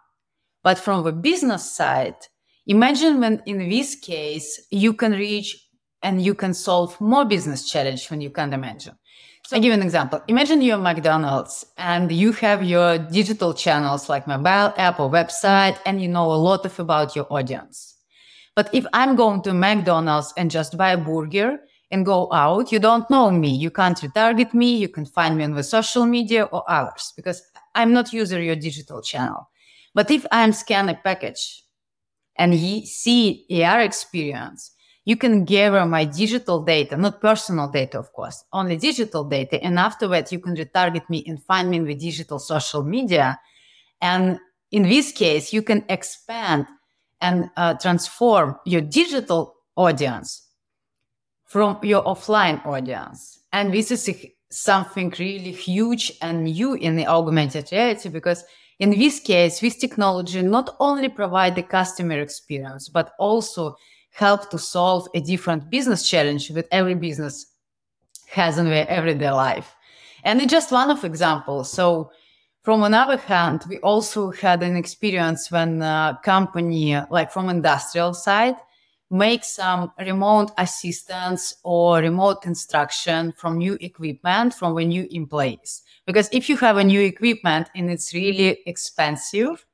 But 0.62 0.78
from 0.78 1.02
the 1.02 1.10
business 1.10 1.72
side, 1.72 2.14
imagine 2.68 3.18
when 3.18 3.42
in 3.46 3.68
this 3.68 3.96
case, 3.96 4.64
you 4.70 4.92
can 4.92 5.10
reach 5.10 5.65
and 6.06 6.22
you 6.22 6.34
can 6.34 6.54
solve 6.54 6.98
more 7.00 7.24
business 7.24 7.68
challenge 7.68 8.08
when 8.10 8.20
you 8.20 8.30
can't 8.30 8.54
imagine. 8.54 8.96
So 9.44 9.56
I 9.56 9.58
give 9.58 9.70
you 9.70 9.74
an 9.74 9.82
example. 9.82 10.22
Imagine 10.28 10.62
you're 10.62 10.78
McDonald's 10.78 11.66
and 11.78 12.12
you 12.12 12.30
have 12.32 12.62
your 12.62 12.96
digital 12.96 13.52
channels 13.52 14.08
like 14.08 14.28
mobile 14.28 14.72
app 14.76 15.00
or 15.00 15.10
website, 15.10 15.76
and 15.84 16.00
you 16.00 16.06
know 16.06 16.30
a 16.30 16.42
lot 16.48 16.64
of 16.64 16.78
about 16.78 17.16
your 17.16 17.26
audience. 17.28 17.96
But 18.54 18.70
if 18.72 18.86
I'm 18.92 19.16
going 19.16 19.42
to 19.42 19.52
McDonald's 19.52 20.32
and 20.36 20.48
just 20.48 20.76
buy 20.76 20.92
a 20.92 20.96
burger 20.96 21.58
and 21.90 22.06
go 22.06 22.32
out, 22.32 22.70
you 22.70 22.78
don't 22.78 23.10
know 23.10 23.28
me. 23.32 23.50
You 23.50 23.72
can't 23.72 24.00
retarget 24.00 24.54
me. 24.54 24.76
You 24.76 24.88
can 24.88 25.06
find 25.06 25.36
me 25.36 25.42
on 25.42 25.54
the 25.54 25.64
social 25.64 26.06
media 26.06 26.44
or 26.44 26.62
others 26.70 27.12
because 27.16 27.42
I'm 27.74 27.92
not 27.92 28.12
user 28.12 28.40
your 28.40 28.56
digital 28.56 29.02
channel. 29.02 29.50
But 29.92 30.10
if 30.12 30.24
I'm 30.30 30.52
scan 30.52 30.88
a 30.88 30.94
package 30.94 31.64
and 32.36 32.54
see 32.54 33.44
AR 33.50 33.80
experience, 33.80 34.70
you 35.06 35.16
can 35.16 35.44
gather 35.44 35.86
my 35.86 36.04
digital 36.04 36.62
data, 36.62 36.96
not 36.96 37.20
personal 37.20 37.68
data, 37.68 37.96
of 37.96 38.12
course, 38.12 38.44
only 38.52 38.76
digital 38.76 39.22
data. 39.22 39.62
And 39.62 39.78
after 39.78 40.08
that, 40.08 40.32
you 40.32 40.40
can 40.40 40.56
retarget 40.56 41.08
me 41.08 41.22
and 41.28 41.40
find 41.44 41.70
me 41.70 41.76
in 41.76 41.84
the 41.84 41.94
digital 41.94 42.40
social 42.40 42.82
media. 42.82 43.38
And 44.02 44.40
in 44.72 44.82
this 44.82 45.12
case, 45.12 45.52
you 45.52 45.62
can 45.62 45.84
expand 45.88 46.66
and 47.20 47.48
uh, 47.56 47.74
transform 47.74 48.56
your 48.66 48.80
digital 48.80 49.54
audience 49.76 50.42
from 51.44 51.78
your 51.84 52.02
offline 52.02 52.66
audience. 52.66 53.38
And 53.52 53.72
this 53.72 53.92
is 53.92 54.08
a, 54.08 54.34
something 54.50 55.14
really 55.20 55.52
huge 55.52 56.14
and 56.20 56.44
new 56.44 56.74
in 56.74 56.96
the 56.96 57.06
augmented 57.06 57.70
reality 57.70 58.08
because 58.08 58.44
in 58.80 58.90
this 58.90 59.20
case, 59.20 59.60
this 59.60 59.76
technology 59.76 60.42
not 60.42 60.74
only 60.80 61.08
provide 61.08 61.54
the 61.54 61.62
customer 61.62 62.18
experience, 62.18 62.88
but 62.88 63.12
also 63.20 63.76
help 64.16 64.50
to 64.50 64.58
solve 64.58 65.06
a 65.12 65.20
different 65.20 65.68
business 65.68 66.08
challenge 66.08 66.48
that 66.48 66.66
every 66.70 66.94
business 66.94 67.52
has 68.28 68.56
in 68.56 68.64
their 68.64 68.88
everyday 68.88 69.30
life. 69.30 69.76
And 70.24 70.40
it's 70.40 70.50
just 70.50 70.72
one 70.72 70.90
of 70.90 71.04
examples. 71.04 71.70
So 71.70 72.10
from 72.62 72.82
another 72.82 73.18
hand, 73.18 73.64
we 73.68 73.76
also 73.80 74.30
had 74.30 74.62
an 74.62 74.74
experience 74.74 75.50
when 75.50 75.82
a 75.82 76.18
company, 76.24 76.98
like 77.10 77.30
from 77.30 77.50
industrial 77.50 78.14
side, 78.14 78.56
make 79.10 79.44
some 79.44 79.92
remote 79.98 80.50
assistance 80.56 81.54
or 81.62 81.98
remote 81.98 82.46
instruction 82.46 83.32
from 83.36 83.58
new 83.58 83.76
equipment 83.82 84.54
from 84.54 84.74
the 84.74 84.84
new 84.84 85.06
employees. 85.10 85.82
Because 86.06 86.30
if 86.32 86.48
you 86.48 86.56
have 86.56 86.78
a 86.78 86.84
new 86.84 87.02
equipment 87.02 87.68
and 87.74 87.90
it's 87.90 88.14
really 88.14 88.62
expensive, 88.64 89.66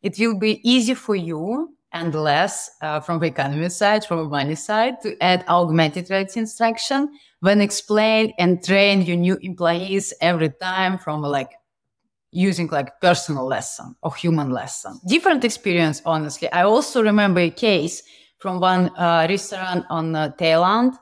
it 0.00 0.16
will 0.16 0.38
be 0.38 0.60
easy 0.62 0.94
for 0.94 1.16
you 1.16 1.74
and 1.94 2.14
less 2.14 2.70
uh, 2.82 3.00
from 3.00 3.20
the 3.20 3.26
economy 3.26 3.68
side, 3.70 4.04
from 4.04 4.18
the 4.18 4.28
money 4.28 4.56
side, 4.56 5.00
to 5.00 5.16
add 5.22 5.44
augmented 5.48 6.10
reality 6.10 6.40
instruction 6.40 7.08
when 7.40 7.60
explain 7.60 8.32
and 8.38 8.62
train 8.62 9.02
your 9.02 9.16
new 9.16 9.38
employees 9.40 10.12
every 10.20 10.50
time 10.60 10.98
from 10.98 11.22
like 11.22 11.52
using 12.32 12.66
like 12.68 13.00
personal 13.00 13.46
lesson 13.46 13.94
or 14.02 14.14
human 14.14 14.50
lesson. 14.50 15.00
Different 15.06 15.44
experience, 15.44 16.02
honestly. 16.04 16.50
I 16.52 16.64
also 16.64 17.02
remember 17.02 17.40
a 17.40 17.50
case 17.50 18.02
from 18.38 18.60
one 18.60 18.90
uh, 18.98 19.26
restaurant 19.30 19.84
on 19.88 20.16
uh, 20.16 20.32
Thailand 20.36 20.94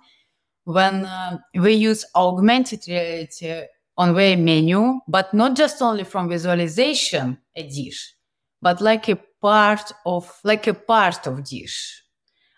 when 0.64 1.06
uh, 1.06 1.38
we 1.54 1.72
use 1.72 2.04
augmented 2.14 2.86
reality 2.86 3.62
on 3.96 4.14
the 4.14 4.36
menu, 4.36 5.00
but 5.08 5.32
not 5.32 5.56
just 5.56 5.80
only 5.80 6.04
from 6.04 6.28
visualization 6.28 7.38
a 7.56 7.62
dish, 7.62 8.14
but 8.60 8.80
like 8.80 9.08
a 9.08 9.18
part 9.42 9.92
of 10.06 10.32
like 10.44 10.66
a 10.68 10.74
part 10.74 11.26
of 11.26 11.44
dish. 11.44 12.02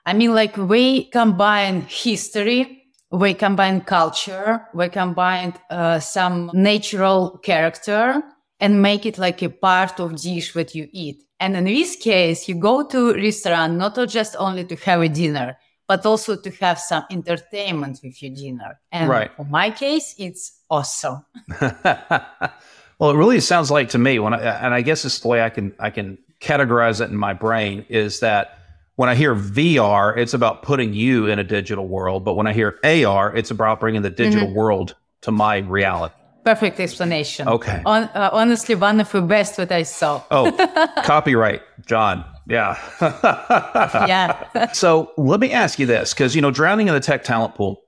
I 0.06 0.12
mean, 0.12 0.34
like 0.34 0.56
we 0.56 1.04
combine 1.04 1.86
history, 1.88 2.84
we 3.10 3.34
combine 3.34 3.80
culture, 3.80 4.68
we 4.74 4.88
combine 4.90 5.54
uh, 5.70 5.98
some 5.98 6.50
natural 6.52 7.38
character 7.38 8.22
and 8.60 8.82
make 8.82 9.06
it 9.06 9.18
like 9.18 9.42
a 9.42 9.48
part 9.48 9.98
of 10.00 10.20
dish 10.20 10.52
that 10.52 10.74
you 10.74 10.88
eat. 10.92 11.22
And 11.40 11.56
in 11.56 11.64
this 11.64 11.96
case, 11.96 12.48
you 12.48 12.54
go 12.56 12.86
to 12.86 13.14
restaurant 13.14 13.76
not 13.76 13.96
just 14.08 14.36
only 14.38 14.64
to 14.64 14.76
have 14.76 15.00
a 15.00 15.08
dinner, 15.08 15.56
but 15.86 16.06
also 16.06 16.36
to 16.36 16.50
have 16.50 16.78
some 16.78 17.04
entertainment 17.10 18.00
with 18.02 18.22
your 18.22 18.34
dinner. 18.34 18.80
And 18.90 19.08
Right. 19.08 19.30
for 19.36 19.44
my 19.44 19.70
case, 19.70 20.14
it's 20.18 20.60
awesome. 20.70 21.24
well, 21.60 23.10
it 23.10 23.16
really 23.16 23.40
sounds 23.40 23.70
like 23.70 23.90
to 23.90 23.98
me 23.98 24.18
when 24.18 24.34
I, 24.34 24.40
and 24.40 24.72
I 24.72 24.82
guess 24.82 25.04
it's 25.04 25.20
the 25.20 25.28
way 25.28 25.42
I 25.42 25.50
can 25.50 25.74
I 25.78 25.90
can 25.90 26.18
categorize 26.44 27.00
it 27.00 27.10
in 27.10 27.16
my 27.16 27.32
brain 27.32 27.86
is 27.88 28.20
that 28.20 28.58
when 28.96 29.08
I 29.08 29.14
hear 29.14 29.34
VR, 29.34 30.16
it's 30.16 30.34
about 30.34 30.62
putting 30.62 30.94
you 30.94 31.26
in 31.26 31.38
a 31.38 31.44
digital 31.44 31.88
world, 31.88 32.24
but 32.24 32.34
when 32.34 32.46
I 32.46 32.52
hear 32.52 32.78
AR, 32.84 33.34
it's 33.34 33.50
about 33.50 33.80
bringing 33.80 34.02
the 34.02 34.10
digital 34.10 34.52
world 34.52 34.94
to 35.22 35.32
my 35.32 35.58
reality. 35.58 36.14
Perfect 36.44 36.78
explanation. 36.78 37.48
Okay. 37.48 37.82
On, 37.86 38.02
uh, 38.02 38.30
honestly, 38.32 38.74
one 38.74 39.00
of 39.00 39.10
the 39.10 39.22
best 39.22 39.56
that 39.56 39.72
I 39.72 39.82
saw. 39.82 40.22
Oh, 40.30 40.52
copyright, 41.02 41.62
John. 41.86 42.24
Yeah. 42.46 42.78
Yeah. 44.06 44.72
So 44.72 45.12
let 45.16 45.40
me 45.40 45.50
ask 45.50 45.78
you 45.78 45.86
this, 45.86 46.12
because 46.12 46.36
you 46.36 46.42
know, 46.42 46.50
drowning 46.50 46.88
in 46.88 46.94
the 46.94 47.00
tech 47.00 47.24
talent 47.24 47.54
pool, 47.54 47.82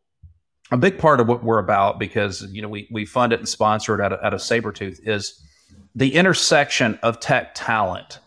a 0.72 0.78
big 0.78 0.98
part 0.98 1.20
of 1.20 1.28
what 1.28 1.44
we're 1.44 1.58
about, 1.58 1.98
because 1.98 2.42
you 2.50 2.62
know, 2.62 2.68
we 2.68 2.88
we 2.90 3.04
fund 3.04 3.32
it 3.32 3.38
and 3.38 3.48
sponsor 3.48 3.94
it 3.94 4.00
out 4.00 4.12
of, 4.14 4.20
out 4.25 4.32
of 4.32 4.40
Sabretooth, 4.40 4.98
is 5.06 5.40
the 5.94 6.14
intersection 6.14 6.98
of 7.02 7.20
tech 7.20 7.54
talent 7.54 8.20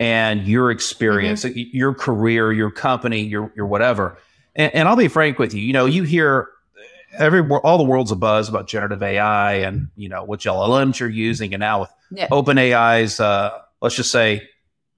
and 0.00 0.46
your 0.48 0.70
experience, 0.72 1.44
y- 1.44 1.52
your 1.54 1.94
career, 1.94 2.52
your 2.52 2.70
company, 2.72 3.20
your 3.20 3.52
your 3.54 3.66
whatever. 3.66 4.16
And, 4.56 4.74
and 4.74 4.88
I'll 4.88 4.96
be 4.96 5.06
frank 5.08 5.38
with 5.38 5.54
you. 5.54 5.62
You 5.62 5.72
know, 5.72 5.86
you 5.86 6.02
hear 6.02 6.48
every 7.18 7.46
all 7.48 7.78
the 7.78 7.84
world's 7.84 8.10
a 8.10 8.16
buzz 8.16 8.48
about 8.48 8.66
generative 8.66 9.02
AI 9.02 9.54
and 9.54 9.88
you 9.96 10.08
know 10.08 10.24
which 10.24 10.44
LLMs 10.46 10.98
you're 10.98 11.08
using, 11.08 11.54
and 11.54 11.60
now 11.60 11.82
with 11.82 11.90
Yeah. 12.10 12.28
OpenAI's, 12.28 13.20
uh, 13.20 13.50
let's 13.80 13.94
just 13.94 14.10
say, 14.10 14.48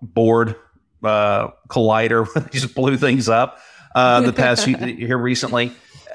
board 0.00 0.56
uh, 1.02 1.48
collider 1.68 2.50
just 2.52 2.74
blew 2.74 2.96
things 2.96 3.28
up 3.28 3.58
uh, 3.94 4.20
the 4.20 4.32
past 4.32 4.64
few, 4.64 4.76
here 4.78 5.18
recently. 5.18 5.72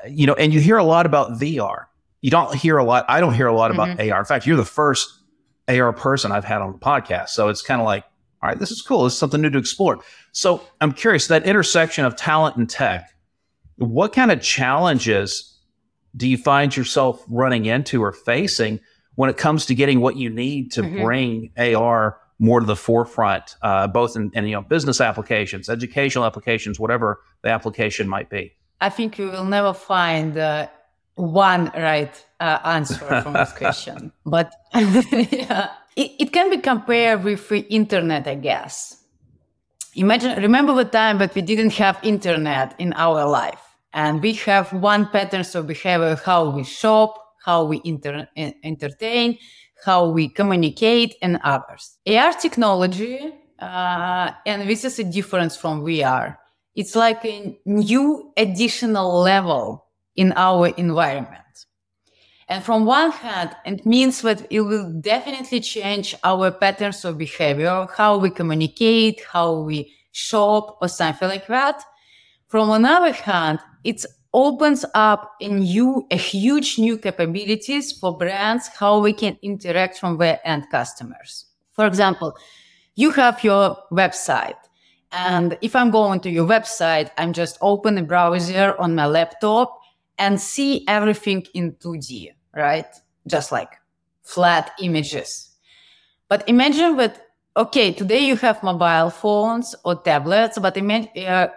You 0.08 0.28
know, 0.28 0.34
and 0.36 0.54
you 0.54 0.62
hear 0.62 0.78
a 0.78 0.84
lot 0.84 1.06
about 1.06 1.32
VR. 1.32 1.86
You 2.22 2.32
don't 2.32 2.56
hear 2.56 2.78
a 2.78 2.84
lot. 2.84 3.06
I 3.10 3.20
don't 3.20 3.34
hear 3.34 3.48
a 3.48 3.54
lot 3.54 3.72
about 3.72 4.00
AR. 4.00 4.20
In 4.20 4.26
fact, 4.26 4.46
you're 4.48 4.56
the 4.58 4.64
first 4.66 5.10
AR 5.68 5.92
person 5.94 6.32
I've 6.32 6.46
had 6.46 6.62
on 6.62 6.72
the 6.72 6.78
podcast. 6.80 7.30
So 7.30 7.50
it's 7.50 7.62
kind 7.62 7.82
of 7.82 7.86
like, 7.86 8.06
all 8.42 8.50
right, 8.50 8.60
this 8.60 8.72
is 8.72 8.82
cool. 8.82 9.04
This 9.04 9.14
is 9.14 9.20
something 9.20 9.42
new 9.42 9.50
to 9.50 9.58
explore. 9.58 10.00
So 10.32 10.62
I'm 10.82 10.92
curious 10.94 11.28
that 11.28 11.46
intersection 11.46 12.06
of 12.06 12.16
talent 12.16 12.56
and 12.58 12.70
tech. 12.70 13.10
What 13.78 14.14
kind 14.14 14.32
of 14.32 14.42
challenges 14.42 15.60
do 16.16 16.28
you 16.28 16.38
find 16.38 16.76
yourself 16.76 17.24
running 17.28 17.66
into 17.66 18.02
or 18.04 18.12
facing 18.12 18.80
when 19.16 19.30
it 19.30 19.38
comes 19.38 19.66
to 19.68 19.76
getting 19.76 20.00
what 20.00 20.16
you 20.16 20.30
need 20.30 20.72
to 20.74 20.82
Mhm. 20.84 21.04
bring 21.04 21.52
AR 21.58 22.18
more 22.40 22.60
to 22.60 22.66
the 22.68 22.76
forefront, 22.76 23.56
uh, 23.64 23.88
both 23.88 24.16
in, 24.16 24.30
in 24.36 24.46
you 24.46 24.52
know 24.54 24.62
business 24.62 25.02
applications, 25.02 25.70
educational 25.70 26.24
applications, 26.26 26.80
whatever 26.80 27.22
the 27.42 27.50
application 27.50 28.08
might 28.08 28.30
be? 28.30 28.54
I 28.80 28.90
think 28.90 29.18
we 29.18 29.26
will 29.26 29.46
never 29.46 29.74
find 29.74 30.38
uh, 30.38 30.68
one 31.16 31.72
right 31.76 32.14
uh, 32.40 32.60
answer 32.64 33.22
from 33.24 33.34
this 33.34 33.52
question. 33.58 34.12
But 34.24 34.54
yeah, 34.76 35.70
it, 35.98 36.12
it 36.20 36.34
can 36.34 36.50
be 36.50 36.58
compared 36.60 37.24
with 37.24 37.50
the 37.50 37.62
internet, 37.74 38.28
I 38.28 38.36
guess. 38.36 39.04
Imagine, 39.96 40.42
remember 40.42 40.74
the 40.76 40.86
time 40.86 41.18
that 41.20 41.34
we 41.36 41.42
didn't 41.42 41.74
have 41.74 42.00
internet 42.04 42.76
in 42.80 42.94
our 42.94 43.28
life, 43.28 43.62
and 43.94 44.22
we 44.22 44.34
have 44.34 44.72
one 44.74 45.10
patterns 45.10 45.56
of 45.56 45.68
behavior: 45.68 46.16
how 46.24 46.50
we 46.50 46.64
shop, 46.64 47.16
how 47.44 47.66
we 47.66 47.82
inter- 47.84 48.28
entertain, 48.64 49.38
how 49.86 50.10
we 50.10 50.30
communicate, 50.30 51.16
and 51.22 51.40
others. 51.44 51.98
AR 52.08 52.34
technology, 52.34 53.34
uh, 53.60 54.32
and 54.46 54.70
this 54.70 54.86
is 54.86 55.00
a 55.00 55.04
difference 55.04 55.58
from 55.58 55.84
VR 55.84 56.38
it's 56.78 56.96
like 56.96 57.26
a 57.26 57.58
new 57.66 58.32
additional 58.38 59.20
level 59.20 59.84
in 60.16 60.32
our 60.36 60.68
environment. 60.68 61.44
And 62.50 62.64
from 62.64 62.86
one 62.86 63.12
hand, 63.12 63.56
it 63.66 63.86
means 63.86 64.22
that 64.22 64.48
it 64.50 64.62
will 64.62 64.90
definitely 65.02 65.60
change 65.60 66.16
our 66.24 66.50
patterns 66.50 67.04
of 67.04 67.18
behavior, 67.18 67.88
how 67.96 68.18
we 68.18 68.30
communicate, 68.30 69.22
how 69.32 69.62
we 69.62 69.94
shop, 70.14 70.78
or 70.82 70.88
something 70.88 71.28
like 71.28 71.48
that. 71.48 71.84
From 72.48 72.70
another 72.70 73.12
hand, 73.12 73.60
it 73.84 74.06
opens 74.34 74.86
up 74.94 75.34
a 75.42 75.48
new, 75.50 76.08
a 76.10 76.16
huge 76.16 76.80
new 76.80 76.98
capabilities 76.98 77.92
for 77.92 78.18
brands, 78.18 78.68
how 78.68 79.00
we 79.00 79.12
can 79.12 79.38
interact 79.42 79.98
from 79.98 80.18
their 80.18 80.40
end 80.46 80.66
customers. 80.72 81.46
For 81.74 81.86
example, 81.86 82.38
you 82.96 83.12
have 83.12 83.44
your 83.44 83.78
website. 83.92 84.56
And 85.12 85.58
if 85.62 85.76
I'm 85.76 85.92
going 85.92 86.20
to 86.22 86.30
your 86.30 86.48
website, 86.48 87.10
I'm 87.18 87.34
just 87.34 87.58
open 87.62 87.98
a 87.98 88.04
browser 88.04 88.76
on 88.80 88.96
my 88.96 89.06
laptop 89.06 89.80
and 90.18 90.40
see 90.42 90.84
everything 90.88 91.46
in 91.54 91.74
2D, 91.74 92.32
right? 92.58 92.88
Just 93.28 93.52
like 93.52 93.72
flat 94.24 94.72
images. 94.82 95.56
But 96.30 96.48
imagine 96.50 96.98
that, 96.98 97.22
okay, 97.56 97.94
today 97.94 98.20
you 98.20 98.36
have 98.38 98.62
mobile 98.64 99.10
phones 99.10 99.76
or 99.86 99.96
tablets, 99.96 100.60
but 100.60 100.76
imagine, 100.76 101.10
uh, 101.26 101.48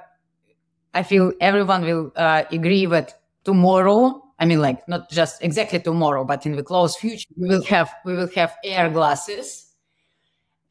I 0.95 1.02
feel 1.02 1.33
everyone 1.40 1.83
will 1.83 2.12
uh, 2.16 2.45
agree 2.50 2.87
that 2.87 3.21
tomorrow, 3.45 4.23
I 4.38 4.45
mean, 4.45 4.61
like 4.61 4.87
not 4.88 5.11
just 5.11 5.42
exactly 5.42 5.80
tomorrow, 5.80 6.25
but 6.25 6.47
in 6.47 6.57
the 6.57 6.62
close 6.62 6.97
future, 6.97 7.28
we 7.37 7.49
will 7.49 7.64
have, 7.64 7.92
we 8.04 8.14
will 8.14 8.28
have 8.35 8.54
AR 8.64 8.90
glasses. 8.90 9.66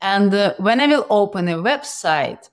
And 0.02 0.34
uh, 0.34 0.54
when 0.58 0.80
I 0.80 0.88
will 0.88 1.06
open 1.10 1.48
a 1.50 1.56
website, 1.56 2.50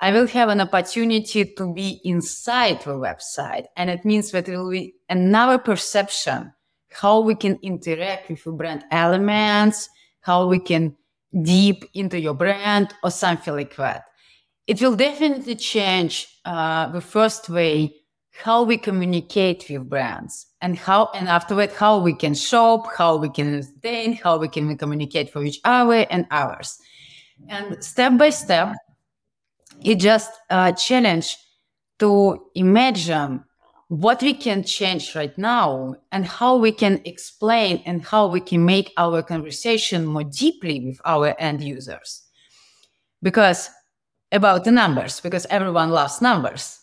I 0.00 0.12
will 0.12 0.26
have 0.28 0.48
an 0.48 0.62
opportunity 0.62 1.44
to 1.44 1.74
be 1.74 2.00
inside 2.04 2.80
the 2.80 2.92
website. 2.92 3.66
And 3.76 3.90
it 3.90 4.04
means 4.04 4.30
that 4.30 4.48
it 4.48 4.56
will 4.56 4.70
be 4.70 4.94
another 5.10 5.58
perception, 5.58 6.52
how 6.90 7.20
we 7.20 7.34
can 7.34 7.58
interact 7.62 8.28
with 8.28 8.42
the 8.44 8.52
brand 8.52 8.84
elements, 8.90 9.88
how 10.20 10.46
we 10.46 10.58
can 10.58 10.96
deep 11.42 11.84
into 11.94 12.18
your 12.18 12.34
brand 12.34 12.92
or 13.02 13.10
something 13.10 13.54
like 13.54 13.76
that. 13.76 14.04
It 14.66 14.80
will 14.80 14.96
definitely 14.96 15.56
change 15.56 16.26
uh, 16.44 16.88
the 16.90 17.00
first 17.00 17.48
way 17.48 17.94
how 18.32 18.62
we 18.62 18.78
communicate 18.78 19.66
with 19.68 19.88
brands 19.88 20.46
and 20.62 20.78
how 20.78 21.10
and 21.14 21.28
afterward 21.28 21.72
how 21.72 21.98
we 21.98 22.14
can 22.14 22.34
shop, 22.34 22.86
how 22.96 23.16
we 23.16 23.28
can 23.28 23.54
entertain, 23.54 24.14
how 24.14 24.38
we 24.38 24.48
can 24.48 24.76
communicate 24.76 25.30
for 25.30 25.44
each 25.44 25.60
other 25.64 26.06
and 26.10 26.26
others. 26.30 26.78
And 27.48 27.82
step 27.82 28.16
by 28.16 28.30
step, 28.30 28.74
it 29.82 29.96
just 29.96 30.30
a 30.48 30.72
challenge 30.72 31.36
to 31.98 32.46
imagine 32.54 33.44
what 33.90 34.22
we 34.22 34.32
can 34.32 34.62
change 34.62 35.16
right 35.16 35.36
now 35.36 35.96
and 36.12 36.24
how 36.24 36.54
we 36.54 36.70
can 36.70 37.00
explain 37.04 37.82
and 37.84 38.04
how 38.04 38.28
we 38.28 38.38
can 38.38 38.64
make 38.64 38.92
our 38.96 39.20
conversation 39.20 40.06
more 40.06 40.22
deeply 40.22 40.78
with 40.78 41.00
our 41.04 41.34
end 41.40 41.60
users. 41.60 42.22
Because 43.20 43.68
about 44.30 44.62
the 44.62 44.70
numbers, 44.70 45.18
because 45.18 45.44
everyone 45.50 45.90
loves 45.90 46.22
numbers. 46.22 46.78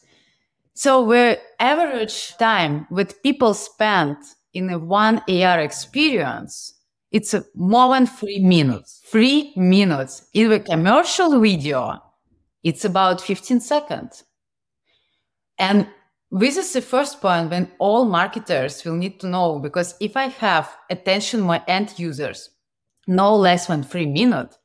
So 0.73 1.07
the 1.07 1.39
average 1.61 2.35
time 2.35 2.85
with 2.91 3.23
people 3.23 3.53
spent 3.53 4.17
in 4.53 4.69
a 4.69 4.77
one 4.77 5.21
AR 5.29 5.61
experience, 5.61 6.73
it's 7.13 7.33
more 7.55 7.93
than 7.93 8.05
three 8.05 8.39
minutes. 8.39 9.01
Three 9.05 9.53
minutes. 9.55 10.27
In 10.33 10.51
a 10.51 10.59
commercial 10.59 11.39
video, 11.39 12.03
it's 12.63 12.83
about 12.83 13.21
15 13.21 13.61
seconds. 13.61 14.25
And 15.57 15.87
this 16.31 16.57
is 16.57 16.73
the 16.73 16.81
first 16.81 17.21
point 17.21 17.51
when 17.51 17.71
all 17.79 18.05
marketers 18.05 18.83
will 18.83 18.95
need 18.95 19.19
to 19.21 19.27
know 19.27 19.59
because 19.59 19.95
if 20.01 20.17
I 20.17 20.27
have 20.27 20.75
attention 20.89 21.41
my 21.41 21.63
end 21.67 21.97
users 21.97 22.49
no 23.07 23.35
less 23.35 23.67
than 23.67 23.83
three 23.83 24.05
minutes, 24.05 24.57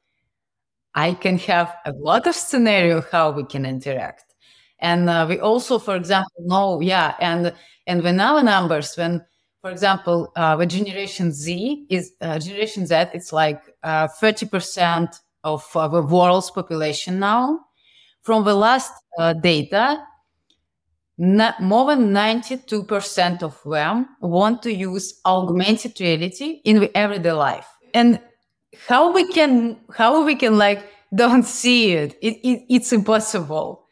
I 0.95 1.15
can 1.15 1.39
have 1.39 1.75
a 1.87 1.93
lot 1.93 2.27
of 2.27 2.35
scenario 2.35 3.01
how 3.01 3.31
we 3.31 3.45
can 3.45 3.65
interact. 3.65 4.35
And 4.81 5.09
uh, 5.09 5.27
we 5.29 5.39
also, 5.39 5.79
for 5.79 5.95
example, 5.95 6.33
know, 6.41 6.81
yeah, 6.81 7.15
and 7.21 7.55
and 7.87 8.03
when 8.03 8.19
our 8.21 8.43
numbers, 8.43 8.97
when, 8.97 9.25
for 9.61 9.71
example, 9.71 10.33
uh, 10.35 10.57
the 10.57 10.67
Generation 10.67 11.33
Z 11.33 11.87
is 11.89 12.13
uh, 12.21 12.41
Generation 12.41 12.87
Z, 12.87 12.95
it's 13.15 13.33
like 13.33 13.63
uh, 13.85 14.09
thirty 14.09 14.45
percent 14.45 15.21
of 15.45 15.65
the 15.73 16.03
world's 16.03 16.51
population 16.51 17.21
now. 17.21 17.61
From 18.23 18.45
the 18.45 18.55
last 18.55 18.93
uh, 19.19 19.35
data, 19.35 20.03
more 21.19 21.87
than 21.87 22.13
92% 22.13 23.43
of 23.43 23.61
them 23.65 24.09
want 24.21 24.63
to 24.63 24.73
use 24.73 25.21
augmented 25.25 26.01
reality 26.01 26.61
in 26.65 26.81
the 26.81 26.97
everyday 26.97 27.33
life. 27.33 27.69
And 27.95 28.21
how 28.89 29.13
we 29.13 29.31
can, 29.31 29.79
how 29.95 30.25
we 30.25 30.35
can 30.35 30.59
like, 30.59 30.85
don't 31.15 31.45
see 31.45 31.93
it. 31.93 32.17
it, 32.23 32.41
it 32.43 32.65
it's 32.71 32.93
impossible. 32.93 33.87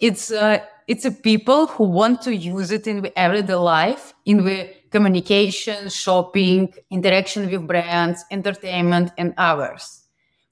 It's, 0.00 0.32
uh, 0.32 0.58
it's 0.88 1.04
a 1.04 1.12
people 1.12 1.68
who 1.68 1.84
want 1.84 2.22
to 2.22 2.34
use 2.34 2.70
it 2.72 2.86
in 2.86 3.02
the 3.02 3.16
everyday 3.18 3.54
life, 3.54 4.14
in 4.24 4.44
the 4.44 4.70
communication, 4.90 5.88
shopping, 5.88 6.72
interaction 6.90 7.50
with 7.50 7.66
brands, 7.66 8.24
entertainment, 8.30 9.12
and 9.16 9.32
others. 9.36 10.02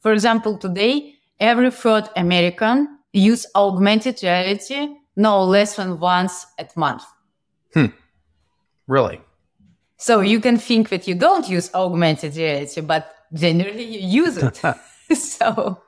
For 0.00 0.12
example, 0.12 0.58
today, 0.58 1.14
every 1.40 1.70
third 1.70 2.08
American 2.16 2.98
use 3.12 3.46
augmented 3.54 4.22
reality 4.22 4.88
no 5.16 5.44
less 5.44 5.76
than 5.76 5.98
once 5.98 6.46
a 6.58 6.66
month. 6.76 7.04
Hmm. 7.72 7.86
Really? 8.86 9.20
So 9.96 10.20
you 10.20 10.40
can 10.40 10.58
think 10.58 10.88
that 10.90 11.06
you 11.08 11.14
don't 11.14 11.48
use 11.48 11.72
augmented 11.74 12.36
reality, 12.36 12.80
but 12.80 13.14
generally 13.32 13.84
you 13.84 14.24
use 14.24 14.36
it. 14.36 14.60
so, 15.14 15.80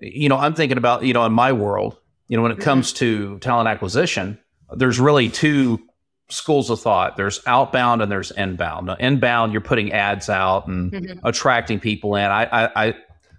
you 0.00 0.28
know, 0.28 0.36
I'm 0.36 0.54
thinking 0.54 0.78
about, 0.78 1.04
you 1.04 1.12
know, 1.12 1.24
in 1.24 1.32
my 1.32 1.52
world, 1.52 1.98
you 2.28 2.36
know, 2.36 2.42
when 2.42 2.52
it 2.52 2.60
comes 2.60 2.92
to 2.94 3.38
talent 3.38 3.68
acquisition, 3.68 4.38
there's 4.76 4.98
really 4.98 5.28
two 5.28 5.80
schools 6.28 6.70
of 6.70 6.80
thought. 6.80 7.16
There's 7.16 7.40
outbound 7.46 8.02
and 8.02 8.10
there's 8.10 8.30
inbound. 8.30 8.86
Now, 8.86 8.96
inbound, 8.98 9.52
you're 9.52 9.60
putting 9.60 9.92
ads 9.92 10.28
out 10.28 10.66
and 10.66 10.92
mm-hmm. 10.92 11.26
attracting 11.26 11.80
people 11.80 12.16
in. 12.16 12.24
I, 12.24 12.44
I, 12.44 12.86
I 12.86 12.94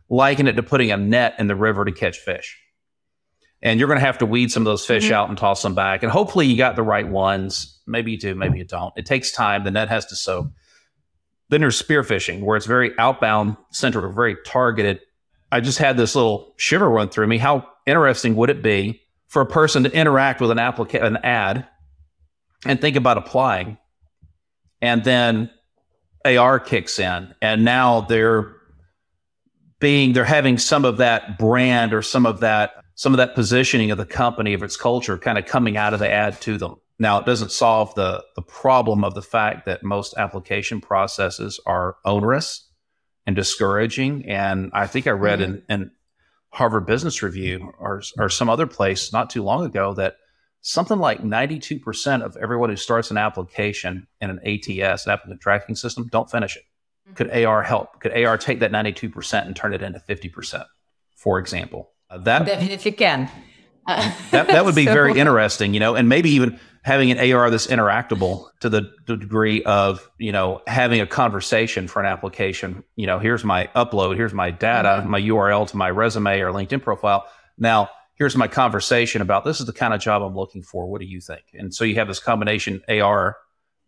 liken 0.10 0.48
it 0.48 0.54
to 0.54 0.64
putting 0.64 0.92
a 0.92 0.98
net 0.98 1.36
in 1.40 1.48
the 1.48 1.56
river 1.56 1.86
to 1.86 1.92
catch 1.92 2.20
fish. 2.20 2.60
And 3.66 3.80
you're 3.80 3.88
going 3.88 4.00
to 4.00 4.06
have 4.06 4.20
to 4.20 4.26
weed 4.26 4.52
some 4.52 4.62
of 4.62 4.66
those 4.66 4.86
fish 4.86 5.06
mm-hmm. 5.06 5.14
out 5.16 5.28
and 5.28 5.38
toss 5.38 5.62
them 5.62 5.76
back. 5.76 6.04
And 6.04 6.12
hopefully 6.12 6.46
you 6.46 6.56
got 6.56 6.78
the 6.78 6.84
right 6.84 7.08
ones. 7.08 7.82
Maybe 7.88 8.12
you 8.12 8.18
do, 8.18 8.36
maybe 8.36 8.60
you 8.60 8.64
don't. 8.64 8.94
It 8.96 9.06
takes 9.06 9.32
time. 9.32 9.64
The 9.64 9.72
net 9.72 9.90
has 9.90 10.06
to 10.06 10.16
soak. 10.16 10.48
Then 11.50 11.62
there's 11.62 11.82
spearfishing, 11.82 12.42
where 12.42 12.56
it's 12.56 12.66
very 12.66 12.98
outbound 12.98 13.58
centered, 13.72 14.08
very 14.14 14.38
targeted. 14.46 15.02
I 15.52 15.60
just 15.60 15.80
had 15.80 15.98
this 15.98 16.16
little 16.16 16.54
shiver 16.58 16.90
run 16.90 17.10
through 17.10 17.28
me. 17.28 17.38
How 17.38 17.68
interesting 17.86 18.36
would 18.36 18.50
it 18.50 18.62
be 18.62 19.02
for 19.28 19.42
a 19.42 19.46
person 19.46 19.84
to 19.84 19.92
interact 19.92 20.40
with 20.40 20.52
an 20.52 20.58
applica- 20.58 21.04
an 21.04 21.18
ad 21.18 21.68
and 22.66 22.80
think 22.80 22.96
about 22.96 23.18
applying 23.18 23.78
and 24.82 25.04
then 25.04 25.50
AR 26.26 26.60
kicks 26.60 27.00
in 27.00 27.34
and 27.42 27.66
now 27.66 28.02
they're 28.02 28.56
being 29.80 30.14
they're 30.14 30.24
having 30.24 30.58
some 30.58 30.86
of 30.86 30.98
that 30.98 31.38
brand 31.38 31.94
or 31.94 32.02
some 32.02 32.26
of 32.26 32.40
that 32.40 32.85
some 32.96 33.14
of 33.14 33.18
that 33.18 33.36
positioning 33.36 33.92
of 33.92 33.98
the 33.98 34.06
company 34.06 34.54
of 34.54 34.64
its 34.64 34.78
culture 34.78 35.18
kind 35.18 35.38
of 35.38 35.46
coming 35.46 35.78
out 35.78 35.94
of 35.94 36.00
the 36.00 36.10
ad 36.10 36.42
to 36.42 36.58
them. 36.58 36.76
Now 36.98 37.20
it 37.20 37.26
doesn't 37.26 37.52
solve 37.52 37.94
the 37.96 38.24
the 38.36 38.42
problem 38.42 39.04
of 39.04 39.14
the 39.14 39.22
fact 39.22 39.66
that 39.66 39.84
most 39.84 40.18
application 40.18 40.82
processes 40.82 41.60
are 41.66 41.98
onerous 42.06 42.70
and 43.26 43.36
discouraging. 43.36 44.26
And 44.26 44.72
I 44.74 44.88
think 44.88 45.08
I 45.08 45.12
read 45.12 45.40
mm-hmm. 45.40 45.72
in, 45.72 45.82
in 45.82 45.92
Harvard 46.52 46.86
Business 46.86 47.22
Review 47.22 47.74
or, 47.80 48.02
or 48.18 48.30
some 48.30 48.50
other 48.50 48.68
place 48.68 49.12
not 49.12 49.30
too 49.30 49.44
long 49.44 49.66
ago 49.66 49.94
that 49.96 50.18
something 50.62 50.98
like 50.98 51.22
92% 51.22 52.24
of 52.24 52.38
everyone 52.38 52.70
who 52.70 52.76
starts 52.76 53.12
an 53.12 53.18
application 53.18 54.08
in 54.22 54.30
an 54.30 54.40
ATS, 54.46 55.06
an 55.06 55.12
applicant 55.12 55.42
tracking 55.42 55.76
system, 55.76 56.08
don't 56.08 56.32
finish 56.32 56.56
it. 56.56 56.64
Mm-hmm. 57.08 57.16
Could 57.16 57.46
AR 57.46 57.62
help? 57.62 58.00
Could 58.00 58.14
AR 58.14 58.38
take 58.38 58.60
that 58.62 58.72
92% 58.72 59.46
and 59.46 59.56
turn 59.56 59.74
it 59.74 59.82
into 59.82 60.00
50%, 60.00 60.66
for 61.16 61.40
example? 61.40 61.92
Uh, 62.10 62.18
that 62.20 62.46
definitely 62.46 62.92
can. 62.92 63.30
that, 63.88 64.48
that 64.48 64.66
would 64.66 64.76
be 64.76 64.86
so. 64.86 64.94
very 64.94 65.20
interesting, 65.20 65.74
you 65.74 65.80
know, 65.80 65.96
and 65.96 66.10
maybe 66.10 66.32
even 66.32 66.60
having 66.86 67.10
an 67.12 67.34
AR 67.34 67.50
that's 67.50 67.68
interactable 67.68 68.48
to 68.60 68.70
the, 68.70 68.94
the 69.08 69.18
degree 69.18 69.64
of, 69.64 70.08
you 70.20 70.32
know, 70.32 70.62
having 70.68 71.02
a 71.02 71.08
conversation 71.08 71.88
for 71.88 72.00
an 72.00 72.06
application. 72.06 72.84
You 72.96 73.08
know, 73.08 73.18
here's 73.18 73.44
my 73.44 73.68
upload, 73.76 74.18
here's 74.18 74.34
my 74.34 74.52
data, 74.52 75.00
mm-hmm. 75.02 75.10
my 75.10 75.22
URL 75.22 75.68
to 75.70 75.78
my 75.78 75.90
resume 75.90 76.40
or 76.42 76.52
LinkedIn 76.52 76.84
profile. 76.84 77.26
Now, 77.58 77.90
here's 78.14 78.36
my 78.36 78.48
conversation 78.48 79.22
about 79.22 79.46
this 79.46 79.60
is 79.60 79.66
the 79.66 79.74
kind 79.74 79.96
of 79.96 80.00
job 80.00 80.22
I'm 80.22 80.36
looking 80.36 80.62
for. 80.62 80.86
What 80.86 81.02
do 81.02 81.08
you 81.08 81.22
think? 81.22 81.44
And 81.54 81.74
so 81.74 81.86
you 81.86 81.96
have 81.96 82.08
this 82.08 82.20
combination 82.20 82.84
AR, 82.88 83.38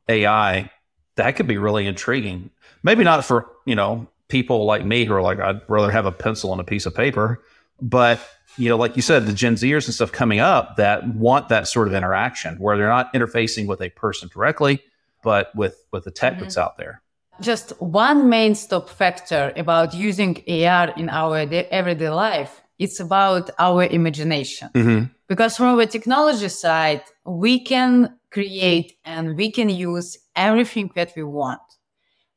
AI. 0.09 0.71
That 1.17 1.35
could 1.35 1.47
be 1.47 1.57
really 1.57 1.85
intriguing. 1.85 2.49
Maybe 2.81 3.03
not 3.03 3.23
for, 3.25 3.47
you 3.65 3.75
know, 3.75 4.07
people 4.27 4.65
like 4.65 4.85
me 4.85 5.05
who 5.05 5.13
are 5.13 5.21
like, 5.21 5.39
I'd 5.39 5.61
rather 5.67 5.91
have 5.91 6.05
a 6.05 6.11
pencil 6.11 6.51
and 6.51 6.61
a 6.61 6.63
piece 6.63 6.85
of 6.85 6.95
paper. 6.95 7.43
But 7.81 8.19
you 8.57 8.69
know, 8.69 8.77
like 8.77 8.95
you 8.95 9.01
said, 9.01 9.27
the 9.27 9.33
Gen 9.33 9.55
Zers 9.55 9.85
and 9.85 9.93
stuff 9.93 10.11
coming 10.11 10.39
up 10.39 10.77
that 10.77 11.07
want 11.07 11.49
that 11.49 11.67
sort 11.67 11.87
of 11.87 11.93
interaction 11.93 12.57
where 12.57 12.75
they're 12.75 12.89
not 12.89 13.13
interfacing 13.13 13.67
with 13.67 13.81
a 13.81 13.89
person 13.89 14.29
directly, 14.33 14.81
but 15.23 15.55
with 15.55 15.85
with 15.91 16.03
the 16.03 16.11
tech 16.11 16.33
mm-hmm. 16.33 16.43
that's 16.43 16.57
out 16.57 16.77
there. 16.77 17.01
Just 17.39 17.69
one 17.79 18.29
main 18.29 18.55
stop 18.55 18.89
factor 18.89 19.53
about 19.55 19.93
using 19.93 20.43
AR 20.47 20.89
in 20.97 21.07
our 21.09 21.37
everyday 21.37 22.09
life, 22.09 22.63
it's 22.79 22.99
about 22.99 23.51
our 23.59 23.83
imagination. 23.83 24.69
Mm-hmm. 24.73 25.05
Because 25.27 25.57
from 25.57 25.77
the 25.77 25.85
technology 25.85 26.49
side, 26.49 27.03
we 27.25 27.59
can 27.63 28.17
create 28.31 28.93
and 29.05 29.35
we 29.35 29.51
can 29.51 29.69
use 29.69 30.17
everything 30.35 30.89
that 30.95 31.13
we 31.15 31.23
want. 31.23 31.61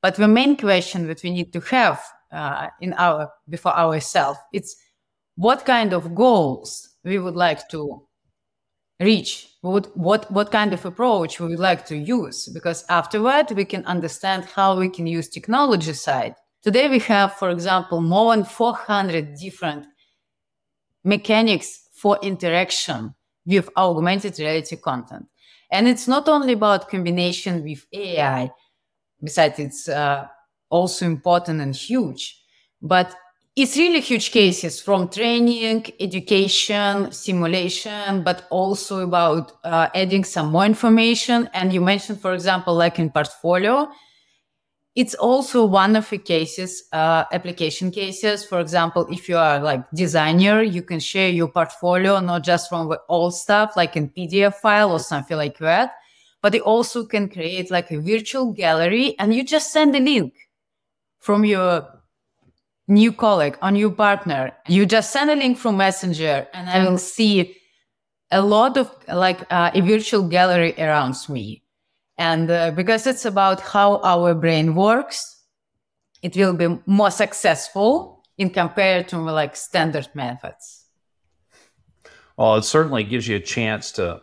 But 0.02 0.16
the 0.16 0.28
main 0.28 0.56
question 0.56 1.06
that 1.06 1.22
we 1.22 1.30
need 1.30 1.52
to 1.52 1.60
have 1.60 2.02
uh, 2.32 2.68
in 2.80 2.92
our 2.94 3.30
before 3.48 3.76
ourselves, 3.76 4.38
it's 4.52 4.76
what 5.40 5.64
kind 5.64 5.94
of 5.94 6.14
goals 6.14 6.90
we 7.02 7.18
would 7.18 7.34
like 7.34 7.66
to 7.70 8.02
reach? 9.00 9.48
What, 9.62 9.96
what 9.96 10.30
what 10.30 10.52
kind 10.52 10.74
of 10.74 10.84
approach 10.84 11.40
we 11.40 11.48
would 11.48 11.58
like 11.58 11.86
to 11.86 11.96
use? 11.96 12.46
Because 12.52 12.84
afterward 12.90 13.50
we 13.52 13.64
can 13.64 13.82
understand 13.86 14.44
how 14.44 14.78
we 14.78 14.90
can 14.90 15.06
use 15.06 15.28
technology 15.30 15.94
side. 15.94 16.34
Today 16.62 16.90
we 16.90 16.98
have 16.98 17.32
for 17.36 17.48
example 17.48 18.02
more 18.02 18.36
than 18.36 18.44
400 18.44 19.34
different 19.36 19.86
mechanics 21.04 21.88
for 21.94 22.18
interaction 22.22 23.14
with 23.46 23.70
augmented 23.78 24.38
reality 24.38 24.76
content. 24.76 25.24
And 25.72 25.88
it's 25.88 26.06
not 26.06 26.28
only 26.28 26.52
about 26.52 26.90
combination 26.90 27.64
with 27.64 27.86
ai 27.94 28.50
besides 29.22 29.58
it's 29.58 29.88
uh, 29.88 30.26
also 30.68 31.06
important 31.06 31.62
and 31.62 31.74
huge 31.74 32.42
but 32.82 33.14
it's 33.60 33.76
really 33.76 34.00
huge 34.00 34.30
cases 34.30 34.80
from 34.80 35.10
training, 35.10 35.84
education, 36.00 37.12
simulation, 37.12 38.22
but 38.22 38.46
also 38.48 39.00
about 39.00 39.52
uh, 39.64 39.88
adding 39.94 40.24
some 40.24 40.50
more 40.50 40.64
information. 40.64 41.46
And 41.52 41.70
you 41.70 41.82
mentioned, 41.82 42.22
for 42.22 42.32
example, 42.32 42.74
like 42.74 42.98
in 42.98 43.10
portfolio, 43.10 43.90
it's 44.94 45.14
also 45.14 45.66
one 45.66 45.94
of 45.94 46.08
the 46.08 46.16
cases, 46.16 46.84
uh, 46.94 47.24
application 47.32 47.90
cases. 47.90 48.46
For 48.46 48.60
example, 48.60 49.06
if 49.10 49.28
you 49.28 49.36
are 49.36 49.60
like 49.60 49.84
designer, 49.90 50.62
you 50.62 50.82
can 50.82 50.98
share 50.98 51.28
your 51.28 51.48
portfolio, 51.48 52.18
not 52.20 52.42
just 52.42 52.70
from 52.70 52.88
the 52.88 52.98
old 53.10 53.34
stuff, 53.34 53.74
like 53.76 53.94
in 53.94 54.08
PDF 54.08 54.54
file 54.54 54.90
or 54.90 55.00
something 55.00 55.36
like 55.36 55.58
that, 55.58 55.92
but 56.40 56.54
you 56.54 56.62
also 56.62 57.04
can 57.04 57.28
create 57.28 57.70
like 57.70 57.90
a 57.90 58.00
virtual 58.00 58.54
gallery 58.54 59.16
and 59.18 59.34
you 59.34 59.44
just 59.44 59.70
send 59.70 59.94
a 59.94 60.00
link 60.00 60.32
from 61.18 61.44
your 61.44 61.99
new 62.90 63.12
colleague 63.12 63.56
or 63.62 63.70
new 63.70 63.90
partner, 63.90 64.52
you 64.66 64.84
just 64.84 65.12
send 65.12 65.30
a 65.30 65.36
link 65.36 65.56
from 65.56 65.76
Messenger 65.76 66.48
and 66.52 66.68
I 66.68 66.86
will 66.86 66.98
see 66.98 67.56
a 68.30 68.42
lot 68.42 68.76
of 68.76 68.90
like 69.08 69.40
uh, 69.50 69.70
a 69.72 69.80
virtual 69.80 70.28
gallery 70.28 70.74
around 70.76 71.16
me. 71.28 71.62
And 72.18 72.50
uh, 72.50 72.72
because 72.72 73.06
it's 73.06 73.24
about 73.24 73.60
how 73.60 74.00
our 74.02 74.34
brain 74.34 74.74
works, 74.74 75.42
it 76.20 76.36
will 76.36 76.52
be 76.52 76.78
more 76.84 77.10
successful 77.10 78.22
in 78.36 78.50
compared 78.50 79.08
to 79.08 79.18
like 79.18 79.56
standard 79.56 80.08
methods. 80.14 80.84
Well, 82.36 82.56
it 82.56 82.62
certainly 82.62 83.04
gives 83.04 83.26
you 83.26 83.36
a 83.36 83.40
chance 83.40 83.92
to 83.92 84.20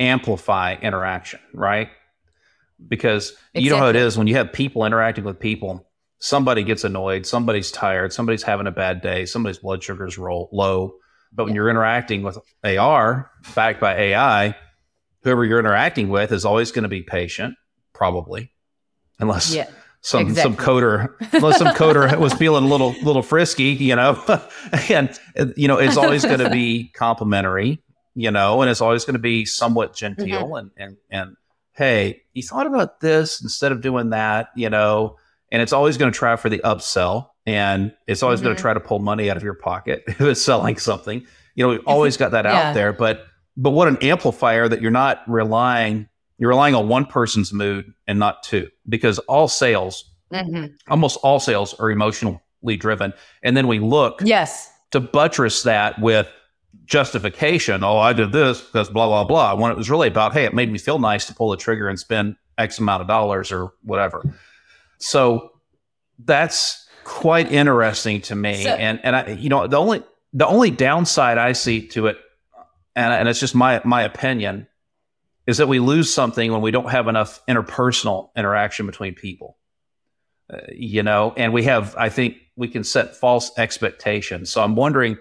amplify 0.00 0.76
interaction, 0.80 1.40
right? 1.52 1.88
Because 2.86 3.30
exactly. 3.30 3.62
you 3.62 3.70
know 3.70 3.76
how 3.76 3.88
it 3.88 3.96
is 3.96 4.16
when 4.16 4.26
you 4.26 4.36
have 4.36 4.52
people 4.52 4.84
interacting 4.84 5.24
with 5.24 5.38
people 5.38 5.87
somebody 6.18 6.62
gets 6.62 6.84
annoyed, 6.84 7.26
somebody's 7.26 7.70
tired, 7.70 8.12
somebody's 8.12 8.42
having 8.42 8.66
a 8.66 8.72
bad 8.72 9.00
day, 9.00 9.24
somebody's 9.24 9.58
blood 9.58 9.82
sugar's 9.82 10.18
roll, 10.18 10.48
low. 10.52 10.94
But 11.32 11.46
when 11.46 11.54
you're 11.54 11.70
interacting 11.70 12.22
with 12.22 12.38
AR 12.64 13.30
backed 13.54 13.80
by 13.80 13.94
AI, 13.96 14.56
whoever 15.22 15.44
you're 15.44 15.60
interacting 15.60 16.08
with 16.08 16.32
is 16.32 16.44
always 16.44 16.72
going 16.72 16.84
to 16.84 16.88
be 16.88 17.02
patient, 17.02 17.54
probably, 17.92 18.50
unless 19.18 19.54
yeah, 19.54 19.68
some 20.00 20.28
exactly. 20.28 20.56
some 20.56 20.64
coder 20.64 21.14
unless 21.32 21.58
some 21.58 21.74
coder 21.74 22.18
was 22.18 22.32
feeling 22.34 22.64
a 22.64 22.68
little 22.68 22.92
little 23.02 23.22
frisky, 23.22 23.72
you 23.74 23.94
know, 23.94 24.22
and 24.88 25.18
you 25.56 25.68
know 25.68 25.76
it's 25.76 25.98
always 25.98 26.24
going 26.24 26.38
to 26.38 26.50
be 26.50 26.88
complimentary, 26.94 27.82
you 28.14 28.30
know, 28.30 28.62
and 28.62 28.70
it's 28.70 28.80
always 28.80 29.04
going 29.04 29.14
to 29.14 29.20
be 29.20 29.44
somewhat 29.44 29.94
genteel 29.94 30.48
mm-hmm. 30.48 30.56
and 30.56 30.70
and 30.78 30.96
and 31.10 31.36
hey, 31.72 32.22
you 32.32 32.42
thought 32.42 32.66
about 32.66 33.00
this 33.00 33.42
instead 33.42 33.70
of 33.70 33.82
doing 33.82 34.10
that, 34.10 34.48
you 34.56 34.70
know 34.70 35.18
and 35.50 35.62
it's 35.62 35.72
always 35.72 35.96
going 35.96 36.12
to 36.12 36.16
try 36.18 36.36
for 36.36 36.48
the 36.48 36.58
upsell 36.60 37.28
and 37.46 37.94
it's 38.06 38.22
always 38.22 38.40
mm-hmm. 38.40 38.46
going 38.48 38.56
to 38.56 38.60
try 38.60 38.74
to 38.74 38.80
pull 38.80 38.98
money 38.98 39.30
out 39.30 39.36
of 39.36 39.42
your 39.42 39.54
pocket 39.54 40.02
if 40.08 40.20
it's 40.20 40.42
selling 40.42 40.76
something 40.76 41.24
you 41.54 41.64
know 41.64 41.70
we've 41.70 41.86
always 41.86 42.16
got 42.16 42.32
that 42.32 42.44
yeah. 42.44 42.68
out 42.70 42.74
there 42.74 42.92
but 42.92 43.26
but 43.56 43.70
what 43.70 43.88
an 43.88 43.96
amplifier 44.02 44.68
that 44.68 44.80
you're 44.82 44.90
not 44.90 45.22
relying 45.26 46.08
you're 46.38 46.50
relying 46.50 46.74
on 46.74 46.88
one 46.88 47.04
person's 47.04 47.52
mood 47.52 47.92
and 48.06 48.18
not 48.18 48.42
two 48.42 48.68
because 48.88 49.18
all 49.20 49.48
sales 49.48 50.04
Mm-hmm. 50.30 50.74
almost 50.90 51.18
all 51.22 51.40
sales 51.40 51.72
are 51.80 51.90
emotionally 51.90 52.76
driven 52.76 53.14
and 53.42 53.56
then 53.56 53.66
we 53.66 53.78
look 53.78 54.20
Yes. 54.22 54.70
to 54.90 55.00
buttress 55.00 55.62
that 55.62 55.98
with 56.02 56.28
justification 56.84 57.82
oh 57.82 57.96
i 57.96 58.12
did 58.12 58.30
this 58.32 58.60
because 58.60 58.90
blah 58.90 59.06
blah 59.06 59.24
blah 59.24 59.54
when 59.54 59.72
it 59.72 59.76
was 59.78 59.88
really 59.88 60.08
about 60.08 60.34
hey 60.34 60.44
it 60.44 60.52
made 60.52 60.70
me 60.70 60.78
feel 60.78 60.98
nice 60.98 61.24
to 61.26 61.34
pull 61.34 61.48
the 61.48 61.56
trigger 61.56 61.88
and 61.88 61.98
spend 61.98 62.36
x 62.58 62.78
amount 62.78 63.00
of 63.00 63.08
dollars 63.08 63.50
or 63.50 63.72
whatever 63.84 64.22
so 64.98 65.50
that's 66.24 66.86
quite 67.04 67.50
interesting 67.50 68.20
to 68.22 68.34
me. 68.34 68.62
So- 68.64 68.70
and 68.70 69.00
and 69.02 69.16
i 69.16 69.28
you 69.30 69.48
know 69.48 69.66
the 69.66 69.78
only 69.78 70.02
the 70.34 70.46
only 70.46 70.70
downside 70.70 71.38
i 71.38 71.52
see 71.52 71.86
to 71.88 72.06
it 72.08 72.18
and, 72.94 73.12
and 73.12 73.28
it's 73.28 73.40
just 73.40 73.54
my 73.54 73.80
my 73.84 74.02
opinion 74.02 74.66
is 75.46 75.56
that 75.58 75.68
we 75.68 75.78
lose 75.78 76.12
something 76.12 76.52
when 76.52 76.60
we 76.60 76.70
don't 76.70 76.90
have 76.90 77.08
enough 77.08 77.40
interpersonal 77.48 78.28
interaction 78.36 78.84
between 78.84 79.14
people. 79.14 79.56
Uh, 80.52 80.58
you 80.72 81.02
know 81.02 81.32
and 81.36 81.52
we 81.52 81.62
have 81.64 81.94
i 81.98 82.08
think 82.08 82.36
we 82.56 82.68
can 82.68 82.82
set 82.84 83.14
false 83.16 83.50
expectations. 83.58 84.50
So 84.50 84.62
i'm 84.62 84.74
wondering 84.76 85.16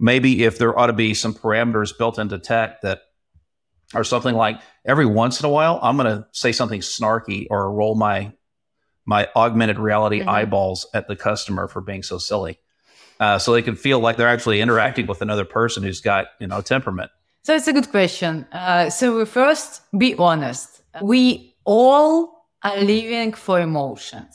maybe 0.00 0.44
if 0.44 0.58
there 0.58 0.76
ought 0.78 0.86
to 0.86 0.92
be 0.92 1.12
some 1.14 1.34
parameters 1.34 1.96
built 1.96 2.18
into 2.18 2.38
tech 2.38 2.80
that 2.82 3.00
are 3.94 4.04
something 4.04 4.34
like 4.34 4.60
every 4.86 5.06
once 5.06 5.40
in 5.40 5.46
a 5.46 5.48
while 5.50 5.78
i'm 5.82 5.96
going 5.96 6.06
to 6.06 6.26
say 6.32 6.52
something 6.52 6.80
snarky 6.80 7.46
or 7.50 7.70
roll 7.72 7.94
my 7.96 8.32
my 9.14 9.22
augmented 9.42 9.78
reality 9.88 10.18
Mhm. 10.20 10.28
eyeballs 10.36 10.80
at 10.98 11.04
the 11.10 11.16
customer 11.28 11.64
for 11.72 11.80
being 11.90 12.02
so 12.12 12.16
silly 12.30 12.54
uh, 13.24 13.38
so 13.42 13.46
they 13.52 13.62
can 13.68 13.76
feel 13.86 13.98
like 14.04 14.14
they're 14.16 14.34
actually 14.36 14.60
interacting 14.64 15.06
with 15.10 15.20
another 15.26 15.46
person 15.58 15.80
who's 15.84 16.00
got 16.12 16.24
you 16.42 16.48
know 16.50 16.60
temperament 16.74 17.10
So 17.46 17.50
it's 17.58 17.68
a 17.68 17.72
good 17.78 17.90
question. 17.98 18.32
Uh, 18.52 18.90
so 18.98 19.04
we 19.18 19.24
first 19.40 19.68
be 20.02 20.10
honest. 20.28 20.68
We 21.12 21.22
all 21.64 22.12
are 22.68 22.78
living 22.94 23.30
for 23.44 23.56
emotions, 23.70 24.34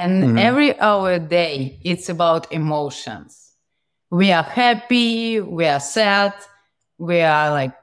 and 0.00 0.12
Mhm. 0.24 0.38
every 0.48 0.70
hour 0.86 1.12
day 1.40 1.54
it's 1.90 2.08
about 2.16 2.42
emotions. 2.60 3.30
We 4.20 4.26
are 4.38 4.48
happy, 4.62 5.40
we 5.58 5.64
are 5.74 5.80
sad, 5.98 6.32
we 7.08 7.16
are 7.34 7.48
like 7.60 7.74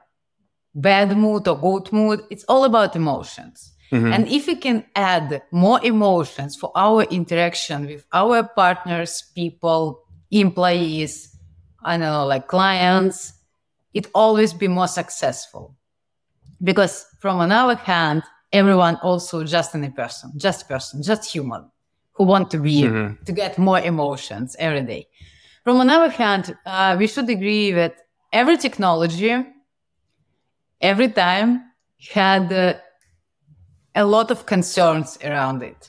bad 0.74 1.08
mood 1.16 1.48
or 1.48 1.56
good 1.68 1.86
mood. 1.92 2.18
It's 2.30 2.44
all 2.52 2.64
about 2.64 2.96
emotions. 2.96 3.72
Mhm. 3.92 4.12
And 4.12 4.28
if 4.28 4.46
we 4.46 4.56
can 4.56 4.84
add 4.94 5.42
more 5.50 5.80
emotions 5.84 6.56
for 6.56 6.72
our 6.74 7.02
interaction 7.04 7.86
with 7.86 8.04
our 8.12 8.42
partners, 8.44 9.22
people, 9.34 10.00
employees, 10.30 11.36
I 11.84 11.92
don't 11.92 12.00
know, 12.00 12.26
like 12.26 12.48
clients, 12.48 13.32
it 13.94 14.08
always 14.14 14.52
be 14.52 14.68
more 14.68 14.88
successful. 14.88 15.74
Because 16.62 17.06
from 17.20 17.40
another 17.40 17.76
hand, 17.76 18.22
everyone 18.52 18.96
also 19.02 19.44
just 19.44 19.74
in 19.74 19.84
a 19.84 19.90
person, 19.90 20.32
just 20.36 20.68
person, 20.68 21.02
just 21.02 21.30
human 21.30 21.70
who 22.14 22.24
want 22.24 22.50
to 22.50 22.58
be 22.58 22.82
Mhm. 22.82 23.24
to 23.26 23.32
get 23.32 23.58
more 23.58 23.78
emotions 23.80 24.56
every 24.58 24.82
day. 24.82 25.06
From 25.64 25.80
another 25.80 26.08
hand, 26.10 26.56
uh, 26.64 26.96
we 26.98 27.06
should 27.06 27.28
agree 27.28 27.72
that 27.72 27.94
every 28.32 28.56
technology, 28.56 29.32
every 30.80 31.08
time 31.08 31.62
had 32.12 32.52
uh, 32.52 32.74
a 33.96 34.04
lot 34.04 34.30
of 34.30 34.46
concerns 34.46 35.18
around 35.24 35.62
it. 35.62 35.88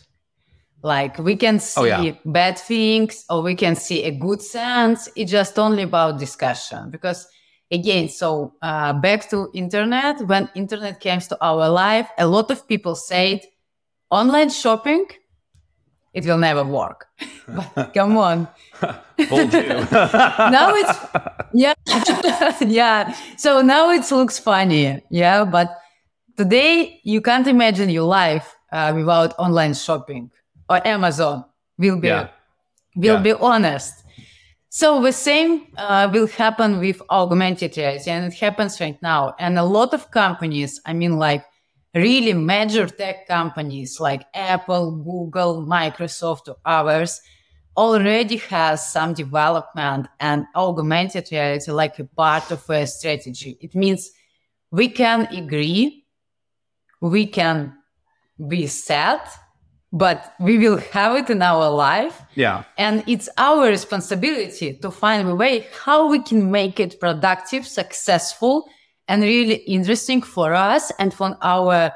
Like 0.83 1.17
we 1.19 1.35
can 1.35 1.59
see 1.59 1.81
Oh, 1.81 1.83
yeah. 1.85 2.13
bad 2.25 2.57
things 2.57 3.25
or 3.29 3.41
we 3.41 3.55
can 3.55 3.75
see 3.75 4.03
a 4.03 4.11
good 4.11 4.41
sense. 4.41 5.09
It's 5.15 5.31
just 5.31 5.59
only 5.59 5.83
about 5.83 6.19
discussion 6.19 6.89
because 6.91 7.27
again, 7.71 8.09
so 8.09 8.53
uh, 8.61 8.93
back 8.93 9.29
to 9.29 9.49
internet, 9.53 10.21
when 10.27 10.49
internet 10.55 10.99
came 10.99 11.19
to 11.19 11.37
our 11.41 11.67
life, 11.69 12.07
a 12.17 12.25
lot 12.27 12.51
of 12.51 12.67
people 12.67 12.95
said 12.95 13.41
online 14.09 14.49
shopping, 14.49 15.05
it 16.13 16.25
will 16.25 16.37
never 16.37 16.63
work. 16.63 17.07
but 17.75 17.93
come 17.93 18.17
on. 18.17 18.47
Now 19.17 20.73
it's 20.75 20.97
yeah 21.53 21.73
yeah 22.61 23.15
so 23.37 23.61
now 23.61 23.89
it 23.89 24.09
looks 24.11 24.37
funny 24.37 25.01
yeah 25.09 25.43
but 25.45 25.69
today 26.37 26.99
you 27.03 27.21
can't 27.21 27.47
imagine 27.47 27.89
your 27.89 28.03
life 28.05 28.55
uh, 28.71 28.91
without 28.95 29.33
online 29.39 29.73
shopping 29.73 30.29
or 30.69 30.85
amazon 30.87 31.43
will 31.77 31.99
be 31.99 32.07
Yeah. 32.07 32.27
will 32.95 33.15
Yeah. 33.15 33.21
be 33.21 33.33
honest 33.33 34.03
so 34.69 35.01
the 35.01 35.11
same 35.13 35.67
uh, 35.77 36.09
will 36.13 36.27
happen 36.27 36.79
with 36.79 37.01
augmented 37.09 37.75
reality 37.77 38.09
and 38.09 38.25
it 38.31 38.37
happens 38.39 38.79
right 38.79 39.01
now 39.01 39.35
and 39.39 39.57
a 39.57 39.63
lot 39.63 39.93
of 39.93 40.11
companies 40.11 40.81
i 40.85 40.93
mean 40.93 41.17
like 41.17 41.43
really 41.95 42.33
major 42.33 42.85
tech 42.87 43.27
companies 43.27 43.99
like 43.99 44.25
apple 44.33 44.91
google 44.91 45.65
microsoft 45.65 46.47
or 46.47 46.57
others 46.65 47.21
already 47.77 48.37
has 48.37 48.91
some 48.91 49.13
development 49.13 50.07
and 50.19 50.45
augmented 50.55 51.27
reality 51.31 51.71
like 51.71 51.99
a 51.99 52.05
part 52.05 52.49
of 52.51 52.67
a 52.71 52.87
strategy. 52.87 53.55
It 53.61 53.75
means 53.75 54.09
we 54.71 54.89
can 54.89 55.27
agree, 55.27 56.06
we 57.01 57.25
can 57.25 57.73
be 58.47 58.67
sad, 58.67 59.21
but 59.91 60.33
we 60.39 60.57
will 60.57 60.77
have 60.77 61.15
it 61.15 61.29
in 61.29 61.41
our 61.41 61.69
life. 61.69 62.21
yeah. 62.35 62.63
And 62.77 63.03
it's 63.07 63.29
our 63.37 63.65
responsibility 63.67 64.77
to 64.81 64.91
find 64.91 65.27
a 65.27 65.35
way 65.35 65.67
how 65.83 66.07
we 66.09 66.19
can 66.19 66.51
make 66.51 66.79
it 66.79 66.99
productive, 66.99 67.65
successful, 67.65 68.67
and 69.07 69.23
really 69.23 69.55
interesting 69.55 70.21
for 70.21 70.53
us 70.53 70.91
and 70.99 71.13
for 71.13 71.37
our, 71.41 71.91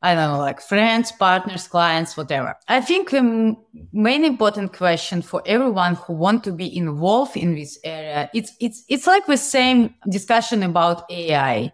I 0.00 0.14
don't 0.14 0.32
know, 0.32 0.38
like 0.38 0.62
friends, 0.62 1.12
partners, 1.12 1.68
clients, 1.68 2.16
whatever. 2.16 2.56
I 2.68 2.80
think 2.80 3.10
the 3.10 3.18
m- 3.18 3.56
main 3.92 4.24
important 4.24 4.72
question 4.72 5.20
for 5.20 5.42
everyone 5.44 5.96
who 5.96 6.14
want 6.14 6.42
to 6.44 6.52
be 6.52 6.74
involved 6.74 7.36
in 7.36 7.54
this 7.54 7.78
area, 7.84 8.30
it's, 8.32 8.52
it's, 8.60 8.84
it's 8.88 9.06
like 9.06 9.26
the 9.26 9.36
same 9.36 9.94
discussion 10.08 10.62
about 10.62 11.10
AI. 11.10 11.72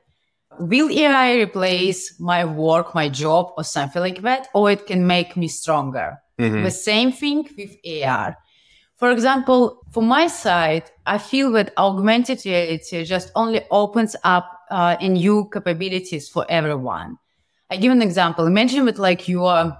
Will 0.59 0.91
AI 0.91 1.35
replace 1.41 2.19
my 2.21 2.45
work, 2.45 2.95
my 2.95 3.09
job, 3.09 3.53
or 3.57 3.65
something 3.65 4.01
like 4.03 4.23
that? 4.23 4.49
Or 4.55 4.71
it 4.71 4.87
can 4.87 5.07
make 5.07 5.37
me 5.37 5.49
stronger? 5.49 6.19
Mhm. 6.39 6.63
The 6.63 6.71
same 6.71 7.13
thing 7.13 7.49
with 7.57 7.77
AR. 7.85 8.37
For 8.97 9.11
example, 9.11 9.83
for 9.91 10.03
my 10.03 10.29
side, 10.29 10.85
I 11.07 11.19
feel 11.19 11.51
that 11.53 11.73
augmented 11.77 12.45
reality 12.45 13.05
just 13.05 13.33
only 13.35 13.63
opens 13.71 14.15
up 14.23 14.47
uh, 14.71 14.97
new 15.01 15.49
capabilities 15.53 16.29
for 16.29 16.47
everyone. 16.49 17.19
I 17.71 17.77
give 17.77 17.91
an 17.93 18.03
example. 18.03 18.47
Imagine 18.47 18.85
that 18.87 18.99
like 18.99 19.27
you 19.29 19.45
are 19.45 19.77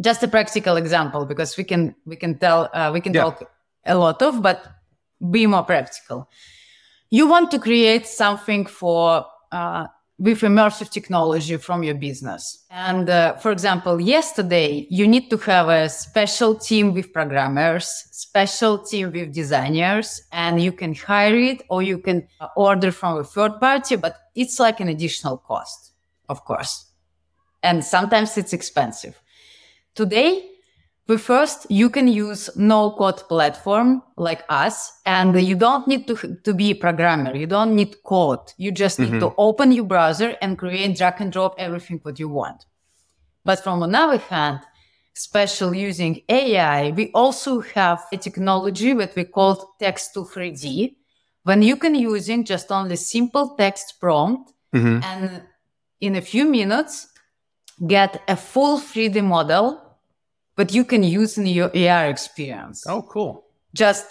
just 0.00 0.22
a 0.22 0.28
practical 0.28 0.76
example 0.76 1.24
because 1.24 1.56
we 1.56 1.64
can 1.64 1.94
we 2.04 2.16
can 2.16 2.38
tell 2.38 2.68
uh, 2.72 2.90
we 2.92 3.00
can 3.00 3.12
Yeah. 3.14 3.22
talk 3.22 3.50
a 3.84 3.94
lot 3.94 4.22
of, 4.22 4.42
but 4.42 4.64
be 5.30 5.46
more 5.46 5.64
practical. 5.64 6.28
You 7.10 7.26
want 7.26 7.50
to 7.52 7.58
create 7.58 8.06
something 8.06 8.66
for 8.66 9.24
uh, 9.52 9.86
with 10.18 10.40
immersive 10.40 10.90
technology 10.90 11.56
from 11.58 11.82
your 11.82 11.94
business. 11.94 12.64
And 12.70 13.08
uh, 13.10 13.34
for 13.36 13.50
example, 13.52 14.00
yesterday 14.00 14.86
you 14.90 15.06
need 15.06 15.28
to 15.30 15.36
have 15.38 15.68
a 15.68 15.88
special 15.88 16.54
team 16.54 16.94
with 16.94 17.12
programmers, 17.12 17.86
special 18.12 18.78
team 18.78 19.12
with 19.12 19.34
designers, 19.34 20.22
and 20.32 20.60
you 20.62 20.72
can 20.72 20.94
hire 20.94 21.36
it 21.36 21.62
or 21.68 21.82
you 21.82 21.98
can 21.98 22.26
order 22.56 22.90
from 22.92 23.18
a 23.18 23.24
third 23.24 23.60
party, 23.60 23.96
but 23.96 24.16
it's 24.34 24.58
like 24.58 24.80
an 24.80 24.88
additional 24.88 25.36
cost, 25.36 25.92
of 26.28 26.44
course. 26.44 26.86
And 27.62 27.84
sometimes 27.84 28.38
it's 28.38 28.52
expensive. 28.52 29.20
Today, 29.94 30.48
we 31.08 31.16
first 31.18 31.66
you 31.70 31.88
can 31.90 32.08
use 32.08 32.50
no 32.56 32.90
code 32.90 33.22
platform 33.28 34.02
like 34.16 34.42
us 34.48 34.92
and 35.06 35.40
you 35.40 35.54
don't 35.54 35.86
need 35.86 36.06
to, 36.08 36.16
to 36.42 36.52
be 36.54 36.70
a 36.72 36.74
programmer. 36.74 37.34
You 37.36 37.46
don't 37.46 37.74
need 37.76 38.02
code. 38.02 38.52
You 38.56 38.72
just 38.72 38.98
need 38.98 39.20
to 39.20 39.32
open 39.38 39.70
your 39.72 39.84
browser 39.84 40.36
and 40.42 40.58
create 40.58 40.96
drag 40.96 41.20
and 41.20 41.32
drop 41.32 41.54
everything 41.58 42.00
what 42.02 42.18
you 42.18 42.28
want. 42.28 42.66
But 43.44 43.62
from 43.62 43.82
another 43.82 44.18
hand 44.18 44.60
special 45.14 45.74
using 45.74 46.20
ai 46.28 46.90
we 46.90 47.10
also 47.14 47.60
have 47.60 48.04
a 48.12 48.18
technology 48.18 48.92
that 48.92 49.16
we 49.16 49.24
call 49.24 49.74
text 49.80 50.12
to 50.12 50.20
3d 50.24 50.94
when 51.44 51.62
you 51.62 51.74
can 51.76 51.94
using 51.94 52.44
just 52.44 52.70
only 52.70 52.96
simple 52.96 53.54
text 53.56 53.94
prompt 53.98 54.52
Mhm. 54.74 55.02
and 55.02 55.42
in 56.00 56.16
a 56.16 56.20
few 56.20 56.44
minutes 56.44 57.06
get 57.86 58.20
a 58.28 58.36
full 58.36 58.78
3d 58.78 59.22
model 59.22 59.80
but 60.56 60.72
you 60.74 60.84
can 60.84 61.02
use 61.02 61.38
in 61.38 61.46
your 61.46 61.70
AR 61.74 62.06
experience. 62.08 62.84
Oh, 62.86 63.02
cool. 63.02 63.44
Just, 63.74 64.06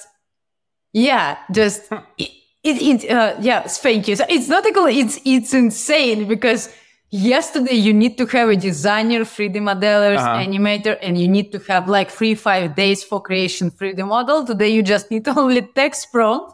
yeah, 0.93 1.38
just 1.51 1.84
it, 2.17 2.29
it, 2.63 3.03
it 3.03 3.12
uh, 3.12 3.36
yeah, 3.39 3.62
thank 3.67 4.08
you. 4.08 4.15
So 4.15 4.25
it's 4.29 4.47
not 4.47 4.65
a 4.65 4.71
cool, 4.71 4.86
it's 4.88 5.19
it's 5.25 5.53
insane 5.53 6.27
because 6.27 6.69
yesterday 7.10 7.75
you 7.75 7.93
need 7.93 8.17
to 8.17 8.25
have 8.27 8.49
a 8.49 8.55
designer, 8.55 9.21
3D 9.25 9.55
modelers, 9.58 10.17
Uh-huh. 10.17 10.38
animator, 10.45 10.97
and 11.01 11.17
you 11.19 11.27
need 11.27 11.51
to 11.51 11.60
have 11.67 11.89
like 11.89 12.10
three 12.10 12.36
five 12.36 12.75
days 12.75 13.03
for 13.03 13.21
creation 13.21 13.71
3D 13.71 14.05
model. 14.08 14.45
Today 14.45 14.69
you 14.69 14.84
just 14.84 15.12
need 15.12 15.27
only 15.38 15.62
text 15.62 16.12
prompt, 16.12 16.53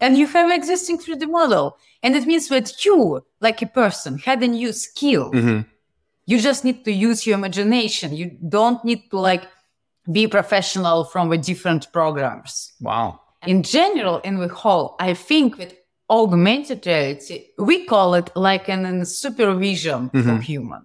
and 0.00 0.16
you 0.16 0.26
have 0.26 0.50
existing 0.50 0.98
3D 0.98 1.26
model. 1.30 1.76
And 2.02 2.16
it 2.16 2.26
means 2.26 2.48
that 2.48 2.82
you, 2.84 3.22
like 3.40 3.60
a 3.60 3.66
person, 3.66 4.18
had 4.18 4.42
a 4.42 4.48
new 4.48 4.72
skill. 4.72 5.30
Mhm. 5.32 5.66
You 6.30 6.38
just 6.40 6.64
need 6.64 6.84
to 6.84 6.92
use 6.92 7.26
your 7.26 7.36
imagination. 7.42 8.08
You 8.14 8.26
don't 8.56 8.80
need 8.84 9.02
to 9.10 9.18
like 9.30 9.44
be 10.16 10.28
professional 10.28 10.98
from 11.12 11.28
the 11.28 11.38
different 11.50 11.92
programs. 11.92 12.52
Wow. 12.80 13.08
In 13.52 13.62
general, 13.78 14.16
in 14.28 14.34
the 14.38 14.48
whole, 14.62 14.94
I 15.00 15.14
think 15.14 15.56
that 15.58 15.72
augmented 16.08 16.86
reality, 16.86 17.38
we 17.58 17.84
call 17.92 18.14
it 18.14 18.28
like 18.36 18.68
an, 18.68 18.82
an 18.92 19.04
supervision 19.04 20.00
for 20.10 20.36
Mhm. 20.38 20.42
human. 20.50 20.82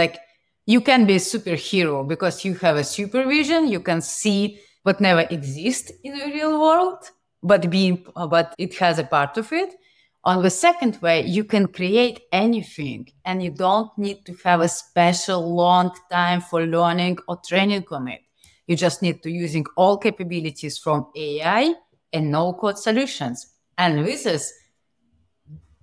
Like 0.00 0.14
you 0.74 0.80
can 0.80 1.00
be 1.10 1.16
a 1.16 1.24
superhero 1.34 1.96
because 2.12 2.36
you 2.46 2.54
have 2.64 2.76
a 2.76 2.84
supervision. 2.98 3.60
You 3.74 3.80
can 3.80 4.00
see 4.00 4.40
what 4.86 5.00
never 5.08 5.24
exists 5.36 5.88
in 6.06 6.12
the 6.18 6.26
real 6.36 6.54
world, 6.64 7.00
but 7.50 7.68
being, 7.76 7.96
but 8.36 8.54
it 8.64 8.72
has 8.78 8.98
a 8.98 9.04
part 9.16 9.36
of 9.36 9.52
it. 9.52 9.70
On 10.22 10.42
the 10.42 10.50
second 10.50 11.00
way, 11.00 11.24
you 11.24 11.44
can 11.44 11.66
create 11.66 12.20
anything 12.30 13.08
and 13.24 13.42
you 13.42 13.50
don't 13.50 13.90
need 13.96 14.26
to 14.26 14.34
have 14.44 14.60
a 14.60 14.68
special 14.68 15.54
long 15.54 15.92
time 16.10 16.42
for 16.42 16.66
learning 16.66 17.18
or 17.26 17.40
training 17.46 17.84
on 17.90 18.08
it. 18.08 18.20
You 18.66 18.76
just 18.76 19.00
need 19.00 19.22
to 19.22 19.30
using 19.30 19.64
all 19.76 19.96
capabilities 19.96 20.76
from 20.76 21.06
AI 21.16 21.74
and 22.12 22.30
no 22.30 22.52
code 22.52 22.78
solutions. 22.78 23.46
And 23.78 24.06
this 24.06 24.26
is 24.26 24.52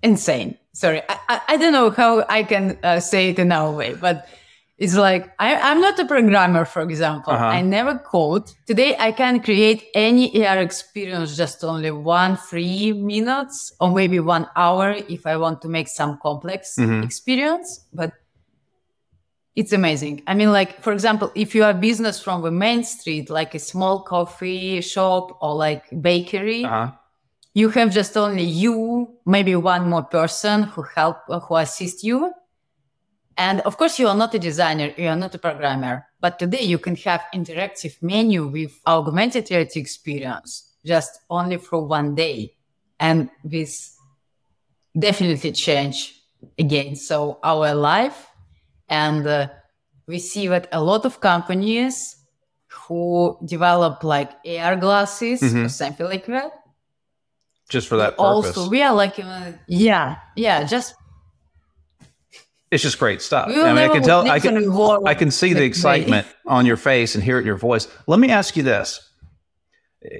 insane. 0.04 0.56
Sorry, 0.72 1.02
I, 1.08 1.18
I, 1.28 1.40
I 1.48 1.56
don't 1.56 1.72
know 1.72 1.90
how 1.90 2.24
I 2.28 2.44
can 2.44 2.78
uh, 2.84 3.00
say 3.00 3.30
it 3.30 3.40
in 3.40 3.50
our 3.50 3.72
way, 3.72 3.94
but 3.94 4.28
it's 4.78 4.94
like 4.94 5.34
I, 5.38 5.56
I'm 5.56 5.80
not 5.80 5.98
a 5.98 6.04
programmer, 6.06 6.64
for 6.64 6.82
example. 6.82 7.32
Uh-huh. 7.32 7.44
I 7.58 7.60
never 7.62 7.98
code. 7.98 8.44
Today, 8.66 8.94
I 8.98 9.10
can 9.12 9.40
create 9.42 9.86
any 9.94 10.44
AR 10.46 10.58
experience 10.58 11.36
just 11.36 11.64
only 11.64 11.90
one, 11.90 12.36
three 12.36 12.92
minutes, 12.92 13.72
or 13.80 13.90
maybe 13.92 14.20
one 14.20 14.46
hour 14.54 14.92
if 15.08 15.26
I 15.26 15.36
want 15.36 15.60
to 15.62 15.68
make 15.68 15.88
some 15.88 16.18
complex 16.22 16.76
Mhm. 16.78 17.02
experience. 17.04 17.86
But 17.92 18.12
it's 19.56 19.72
amazing. 19.72 20.22
I 20.28 20.34
mean, 20.34 20.52
like, 20.52 20.80
for 20.80 20.92
example, 20.92 21.32
if 21.34 21.54
you 21.54 21.64
are 21.64 21.74
business 21.74 22.20
from 22.22 22.42
the 22.42 22.50
main 22.52 22.84
street, 22.84 23.28
like 23.30 23.54
a 23.56 23.58
small 23.58 24.02
coffee 24.02 24.80
shop 24.80 25.36
or 25.42 25.54
like 25.56 25.84
bakery, 26.00 26.64
Uh-huh. 26.64 26.92
you 27.54 27.68
have 27.70 27.90
just 27.90 28.16
only 28.16 28.44
you, 28.44 29.08
maybe 29.26 29.56
one 29.56 29.88
more 29.90 30.04
person 30.04 30.62
who 30.62 30.82
help, 30.94 31.16
who 31.48 31.56
assist 31.56 32.04
you. 32.04 32.32
And 33.38 33.60
of 33.60 33.76
course, 33.76 34.00
you 34.00 34.08
are 34.08 34.16
not 34.16 34.34
a 34.34 34.38
designer, 34.38 34.92
you 34.96 35.06
are 35.08 35.16
not 35.16 35.32
a 35.34 35.38
programmer, 35.38 36.06
but 36.20 36.40
today 36.40 36.62
you 36.62 36.76
can 36.78 36.96
have 36.96 37.22
interactive 37.32 38.02
menu 38.02 38.48
with 38.48 38.72
augmented 38.84 39.48
reality 39.50 39.78
experience 39.78 40.74
just 40.84 41.20
only 41.30 41.56
for 41.56 41.86
one 41.86 42.16
day. 42.16 42.54
And 42.98 43.30
this 43.44 43.96
definitely 44.98 45.52
change 45.52 46.20
again. 46.58 46.96
So 46.96 47.38
our 47.44 47.74
life 47.74 48.26
and 48.88 49.24
uh, 49.26 49.48
we 50.08 50.18
see 50.18 50.48
that 50.48 50.66
a 50.72 50.82
lot 50.82 51.04
of 51.04 51.20
companies 51.20 52.16
who 52.66 53.38
develop 53.44 54.02
like 54.02 54.32
AR 54.44 54.76
glasses 54.76 55.42
or 55.42 55.46
Mhm. 55.46 55.70
something 55.70 56.06
like 56.06 56.26
that. 56.26 56.52
Just 57.68 57.86
for 57.88 57.96
that 57.98 58.16
purpose. 58.16 58.56
Also, 58.56 58.68
we 58.70 58.82
are 58.82 58.94
like, 58.94 59.18
uh, 59.18 59.52
yeah, 59.68 60.16
yeah, 60.36 60.64
just 60.64 60.94
it's 62.70 62.82
just 62.82 62.98
great 62.98 63.22
stuff. 63.22 63.48
I 63.48 63.52
mean, 63.52 63.78
I 63.78 63.88
can 63.88 64.02
tell. 64.02 64.28
I 64.28 64.40
can. 64.40 64.56
in 64.56 64.64
a 64.64 64.70
world 64.70 65.04
I 65.06 65.14
can 65.14 65.30
see 65.30 65.52
the 65.52 65.64
excitement 65.64 66.26
on 66.46 66.66
your 66.66 66.76
face 66.76 67.14
and 67.14 67.24
hear 67.24 67.36
it 67.36 67.40
in 67.40 67.46
your 67.46 67.56
voice. 67.56 67.88
Let 68.06 68.20
me 68.20 68.30
ask 68.30 68.56
you 68.56 68.62
this. 68.62 69.10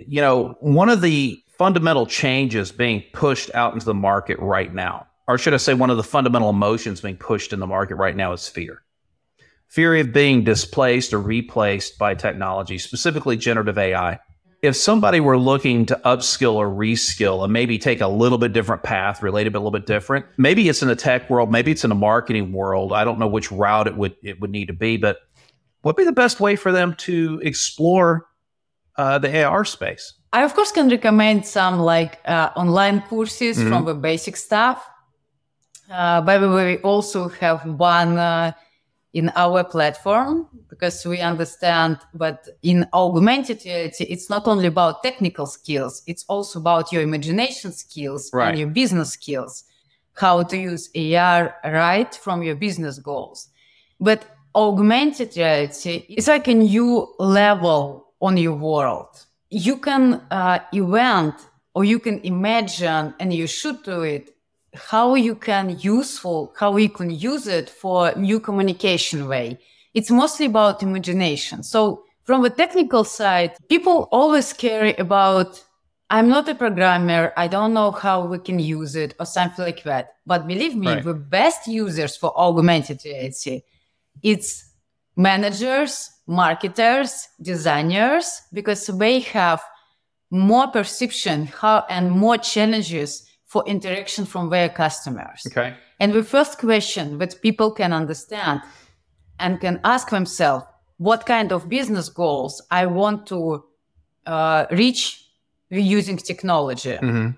You 0.07 0.21
know, 0.21 0.57
one 0.61 0.89
of 0.89 1.01
the 1.01 1.43
fundamental 1.59 2.07
changes 2.07 2.73
being 2.73 3.03
pushed 3.13 3.51
out 3.55 3.75
into 3.75 3.87
the 3.87 3.95
market 3.95 4.39
right 4.39 4.73
now, 4.73 5.07
or 5.27 5.39
should 5.39 5.55
I 5.55 5.59
say, 5.59 5.75
one 5.75 5.91
of 5.91 5.97
the 5.97 6.03
fundamental 6.03 6.51
emotions 6.51 7.01
being 7.01 7.17
pushed 7.17 7.53
in 7.53 7.61
the 7.61 7.67
market 7.67 7.97
right 7.97 8.17
now 8.17 8.33
is 8.33 8.49
fear. 8.49 8.83
Fear 9.69 9.97
of 9.97 10.13
being 10.13 10.45
displaced 10.45 11.13
or 11.13 11.21
replaced 11.21 11.99
by 11.99 12.15
technology, 12.15 12.79
specifically 12.79 13.37
generative 13.37 13.77
AI. 13.77 14.19
If 14.61 14.75
somebody 14.75 15.21
were 15.21 15.38
looking 15.38 15.87
to 15.87 16.01
upskill 16.05 16.55
or 16.55 16.66
reskill 16.68 17.44
and 17.44 17.53
maybe 17.53 17.79
take 17.79 18.01
a 18.01 18.09
little 18.09 18.38
bit 18.38 18.53
different 18.53 18.83
path, 18.83 19.23
related 19.23 19.53
but 19.53 19.61
a 19.61 19.62
little 19.62 19.71
bit 19.79 19.87
different, 19.87 20.27
maybe 20.37 20.68
it's 20.68 20.83
in 20.83 20.88
the 20.88 20.97
tech 20.97 21.31
world, 21.31 21.51
maybe 21.53 21.71
it's 21.71 21.85
in 21.85 21.90
the 21.90 21.94
marketing 21.94 22.53
world. 22.53 22.92
I 22.92 23.05
don't 23.05 23.21
know 23.21 23.29
which 23.29 23.53
route 23.53 23.87
it 23.87 23.97
would 23.97 24.16
it 24.23 24.40
would 24.40 24.51
need 24.51 24.66
to 24.66 24.73
be, 24.73 24.97
but 24.97 25.18
what 25.83 25.94
would 25.97 26.01
be 26.03 26.05
the 26.05 26.12
best 26.12 26.40
way 26.40 26.57
for 26.57 26.73
them 26.73 26.94
to 26.99 27.40
explore 27.44 28.27
uh, 28.97 29.18
the 29.18 29.44
AR 29.44 29.64
space? 29.64 30.14
I 30.33 30.42
of 30.42 30.55
course 30.55 30.73
can 30.73 30.88
recommend 30.88 31.47
some 31.47 31.79
like 31.79 32.18
uh, 32.27 32.51
online 32.57 33.03
courses 33.03 33.59
Mhm. 33.59 33.68
from 33.68 33.85
the 33.85 33.94
basic 33.94 34.37
stuff. 34.37 34.85
Uh, 35.90 36.21
by 36.21 36.37
the 36.37 36.51
way, 36.51 36.77
we 36.77 36.83
also 36.83 37.29
have 37.29 37.64
one 37.64 38.18
uh, 38.18 38.53
in 39.19 39.31
our 39.35 39.65
platform 39.65 40.47
because 40.71 41.05
we 41.05 41.19
understand 41.33 41.99
that 42.15 42.39
in 42.63 42.87
augmented 42.93 43.59
reality, 43.65 44.05
it's 44.05 44.29
not 44.31 44.47
only 44.47 44.69
about 44.75 45.03
technical 45.03 45.47
skills; 45.47 46.03
it's 46.07 46.25
also 46.29 46.61
about 46.61 46.93
your 46.93 47.03
imagination 47.03 47.73
skills 47.73 48.23
Right. 48.33 48.49
and 48.51 48.59
your 48.61 48.69
business 48.81 49.11
skills, 49.19 49.65
how 50.15 50.37
to 50.51 50.57
use 50.57 50.85
AR 50.95 51.55
right 51.65 52.13
from 52.25 52.43
your 52.43 52.57
business 52.67 52.99
goals. 53.11 53.49
But 54.01 54.21
augmented 54.55 55.37
reality 55.37 55.95
is 56.19 56.29
like 56.29 56.47
a 56.49 56.55
new 56.55 56.91
level 57.19 57.81
on 58.21 58.37
your 58.37 58.57
world. 58.71 59.13
You 59.51 59.77
can 59.79 60.03
uh, 60.31 60.59
event 60.73 61.35
or 61.75 61.85
you 61.85 61.99
can 62.07 62.19
imagine, 62.25 63.15
and 63.21 63.33
you 63.33 63.47
should 63.47 63.83
do 63.83 64.03
it, 64.03 64.25
how 64.79 65.14
you 65.14 65.35
can 65.35 65.79
useful, 65.81 66.55
how 66.59 66.77
you 66.77 66.88
can 66.88 67.11
use 67.11 67.47
it 67.47 67.69
for 67.69 68.12
new 68.17 68.41
communication 68.41 69.29
way. 69.29 69.59
It's 69.95 70.11
mostly 70.11 70.47
about 70.47 70.83
imagination. 70.83 71.62
So 71.62 72.05
from 72.25 72.43
the 72.43 72.51
technical 72.51 73.05
side, 73.05 73.57
people 73.69 74.09
always 74.12 74.53
care 74.53 74.95
about 74.99 75.64
I'm 76.11 76.29
not 76.31 76.49
a 76.49 76.55
programmer. 76.55 77.35
I 77.37 77.49
don't 77.49 77.75
know 77.75 77.91
how 77.91 78.25
we 78.25 78.38
can 78.38 78.59
use 78.59 78.97
it 78.97 79.14
or 79.21 79.27
something 79.27 79.62
like 79.62 79.83
that. 79.83 80.14
But 80.25 80.47
believe 80.47 80.75
me, 80.75 80.87
Right. 80.87 81.05
the 81.05 81.12
best 81.12 81.67
users 81.67 82.17
for 82.17 82.33
augmented 82.35 83.05
reality, 83.05 83.61
it's 84.23 84.64
managers, 85.17 86.11
marketers, 86.27 87.29
designers, 87.43 88.41
because 88.55 88.87
they 88.87 89.21
have 89.21 89.61
more 90.31 90.69
perception 90.69 91.47
how 91.47 91.85
and 91.88 92.11
more 92.11 92.38
challenges 92.38 93.25
for 93.49 93.65
interaction 93.67 94.27
from 94.27 94.51
their 94.51 94.69
customers. 94.69 95.43
Okay. 95.47 95.75
And 95.99 96.13
the 96.13 96.23
first 96.23 96.59
question 96.59 97.19
that 97.19 97.41
people 97.43 97.73
can 97.73 97.93
understand 97.93 98.61
and 99.41 99.61
can 99.61 99.81
ask 99.85 100.11
themselves, 100.11 100.65
what 100.99 101.27
kind 101.27 101.51
of 101.53 101.69
business 101.69 102.09
goals 102.11 102.63
I 102.71 102.87
want 102.87 103.27
to 103.29 103.65
uh, 104.27 104.67
reach 104.71 105.25
using 105.71 106.19
technology? 106.19 106.97
hmm 106.97 107.31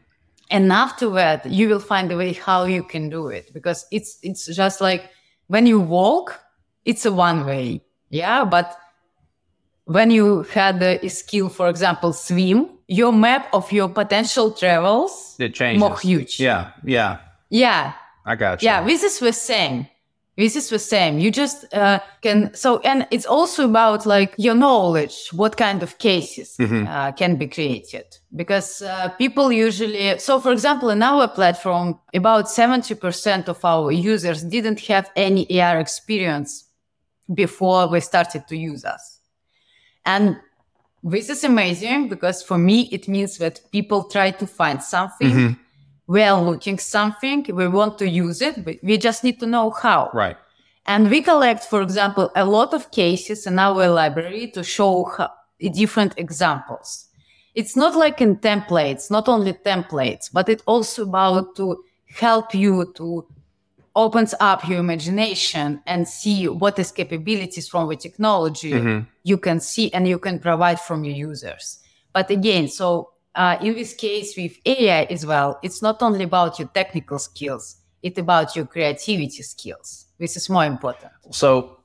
And 0.52 0.72
after 0.72 1.08
that, 1.10 1.46
you 1.46 1.68
will 1.68 1.80
find 1.80 2.10
a 2.12 2.16
way 2.16 2.32
how 2.32 2.66
you 2.66 2.82
can 2.82 3.08
do 3.10 3.30
it 3.30 3.52
because 3.54 3.86
it's 3.90 4.18
it's 4.22 4.56
just 4.56 4.80
like 4.80 5.02
when 5.46 5.66
you 5.66 5.78
walk, 5.78 6.40
it's 6.84 7.06
a 7.06 7.12
one 7.12 7.44
way, 7.46 7.80
yeah. 8.08 8.44
But 8.44 8.76
when 9.84 10.10
you 10.10 10.42
had 10.54 10.82
a 10.82 11.08
skill, 11.08 11.48
for 11.48 11.68
example, 11.68 12.12
swim, 12.12 12.68
your 12.90 13.12
map 13.12 13.46
of 13.52 13.70
your 13.72 13.88
potential 13.88 14.50
travels 14.50 15.36
It 15.38 15.54
changes. 15.54 15.80
more 15.80 15.96
huge. 15.98 16.40
Yeah. 16.40 16.72
Yeah. 16.84 17.18
yeah, 17.48 17.92
I 18.26 18.34
got 18.36 18.62
you. 18.62 18.66
yeah. 18.66 18.84
This 18.84 19.02
is 19.04 19.18
the 19.20 19.32
same. 19.32 19.86
This 20.36 20.56
is 20.56 20.68
the 20.70 20.78
same. 20.78 21.18
You 21.18 21.30
just 21.30 21.66
uh, 21.74 21.98
can 22.22 22.50
so, 22.54 22.78
and 22.84 23.06
it's 23.10 23.26
also 23.26 23.64
about 23.64 24.06
like 24.06 24.32
your 24.38 24.54
knowledge. 24.54 25.16
What 25.32 25.56
kind 25.56 25.82
of 25.82 25.98
cases 25.98 26.56
Mhm. 26.58 26.86
uh, 26.88 27.12
can 27.12 27.36
be 27.36 27.46
created? 27.46 28.06
Because 28.34 28.82
uh, 28.82 29.08
people 29.18 29.52
usually. 29.52 30.18
So, 30.18 30.40
for 30.40 30.52
example, 30.52 30.88
in 30.90 31.02
our 31.02 31.28
platform, 31.28 31.98
about 32.14 32.48
seventy 32.48 32.94
percent 32.94 33.48
of 33.48 33.64
our 33.64 33.92
users 33.92 34.42
didn't 34.42 34.80
have 34.88 35.10
any 35.14 35.44
AR 35.60 35.78
experience 35.80 36.64
before 37.34 37.88
we 37.92 38.00
started 38.00 38.42
to 38.48 38.56
use 38.56 38.84
us, 38.94 39.20
and 40.04 40.36
this 41.02 41.30
is 41.30 41.44
amazing 41.44 42.08
because 42.08 42.42
for 42.42 42.58
me 42.58 42.88
it 42.92 43.08
means 43.08 43.38
that 43.38 43.60
people 43.72 44.04
try 44.04 44.30
to 44.30 44.46
find 44.46 44.82
something. 44.82 45.30
Mhm. 45.30 45.58
We 46.06 46.22
are 46.22 46.42
looking 46.42 46.78
something. 46.78 47.46
We 47.54 47.68
want 47.68 47.98
to 47.98 48.08
use 48.08 48.42
it, 48.42 48.64
but 48.64 48.76
we 48.82 48.98
just 48.98 49.22
need 49.22 49.38
to 49.40 49.46
know 49.46 49.70
how. 49.70 50.10
Right. 50.12 50.36
And 50.86 51.08
we 51.08 51.22
collect, 51.22 51.64
for 51.64 51.82
example, 51.82 52.30
a 52.34 52.44
lot 52.44 52.74
of 52.74 52.90
cases 52.90 53.46
in 53.46 53.58
our 53.58 53.86
library 53.88 54.50
to 54.54 54.64
show 54.64 55.04
how, 55.16 55.30
different 55.72 56.14
examples. 56.16 57.06
It's 57.54 57.76
not 57.76 57.94
like 57.94 58.20
in 58.20 58.36
templates, 58.38 59.10
not 59.10 59.28
only 59.28 59.52
templates, 59.52 60.30
but 60.32 60.48
it's 60.48 60.62
also 60.66 61.02
about 61.04 61.54
to 61.56 61.84
help 62.18 62.54
you 62.54 62.92
to 62.96 63.26
opens 63.96 64.34
up 64.40 64.68
your 64.68 64.78
imagination 64.78 65.80
and 65.86 66.06
see 66.06 66.46
what 66.48 66.78
is 66.78 66.92
capabilities 66.92 67.68
from 67.68 67.88
the 67.88 67.96
technology 67.96 68.72
Mhm. 68.72 69.06
you 69.24 69.36
can 69.36 69.58
see 69.60 69.92
and 69.92 70.06
you 70.06 70.18
can 70.18 70.38
provide 70.38 70.78
from 70.80 71.04
your 71.04 71.14
users. 71.30 71.78
But 72.12 72.30
again, 72.30 72.68
so 72.68 73.10
uh, 73.34 73.56
in 73.60 73.74
this 73.74 73.94
case 73.94 74.36
with 74.36 74.52
AI 74.66 75.02
as 75.04 75.24
well, 75.24 75.58
it's 75.62 75.80
not 75.82 76.02
only 76.02 76.24
about 76.24 76.58
your 76.58 76.68
technical 76.68 77.18
skills, 77.18 77.76
it's 78.02 78.18
about 78.18 78.56
your 78.56 78.66
creativity 78.66 79.42
skills. 79.42 80.06
This 80.18 80.36
is 80.36 80.48
more 80.50 80.64
important. 80.64 81.12
So 81.30 81.76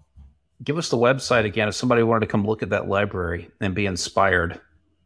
give 0.64 0.78
us 0.78 0.90
the 0.90 0.98
website 0.98 1.46
again. 1.46 1.68
If 1.68 1.76
somebody 1.76 2.02
wanted 2.04 2.22
to 2.22 2.32
come 2.32 2.46
look 2.48 2.64
at 2.64 2.70
that 2.72 2.88
library 2.88 3.50
and 3.62 3.76
be 3.76 3.86
inspired, 3.86 4.60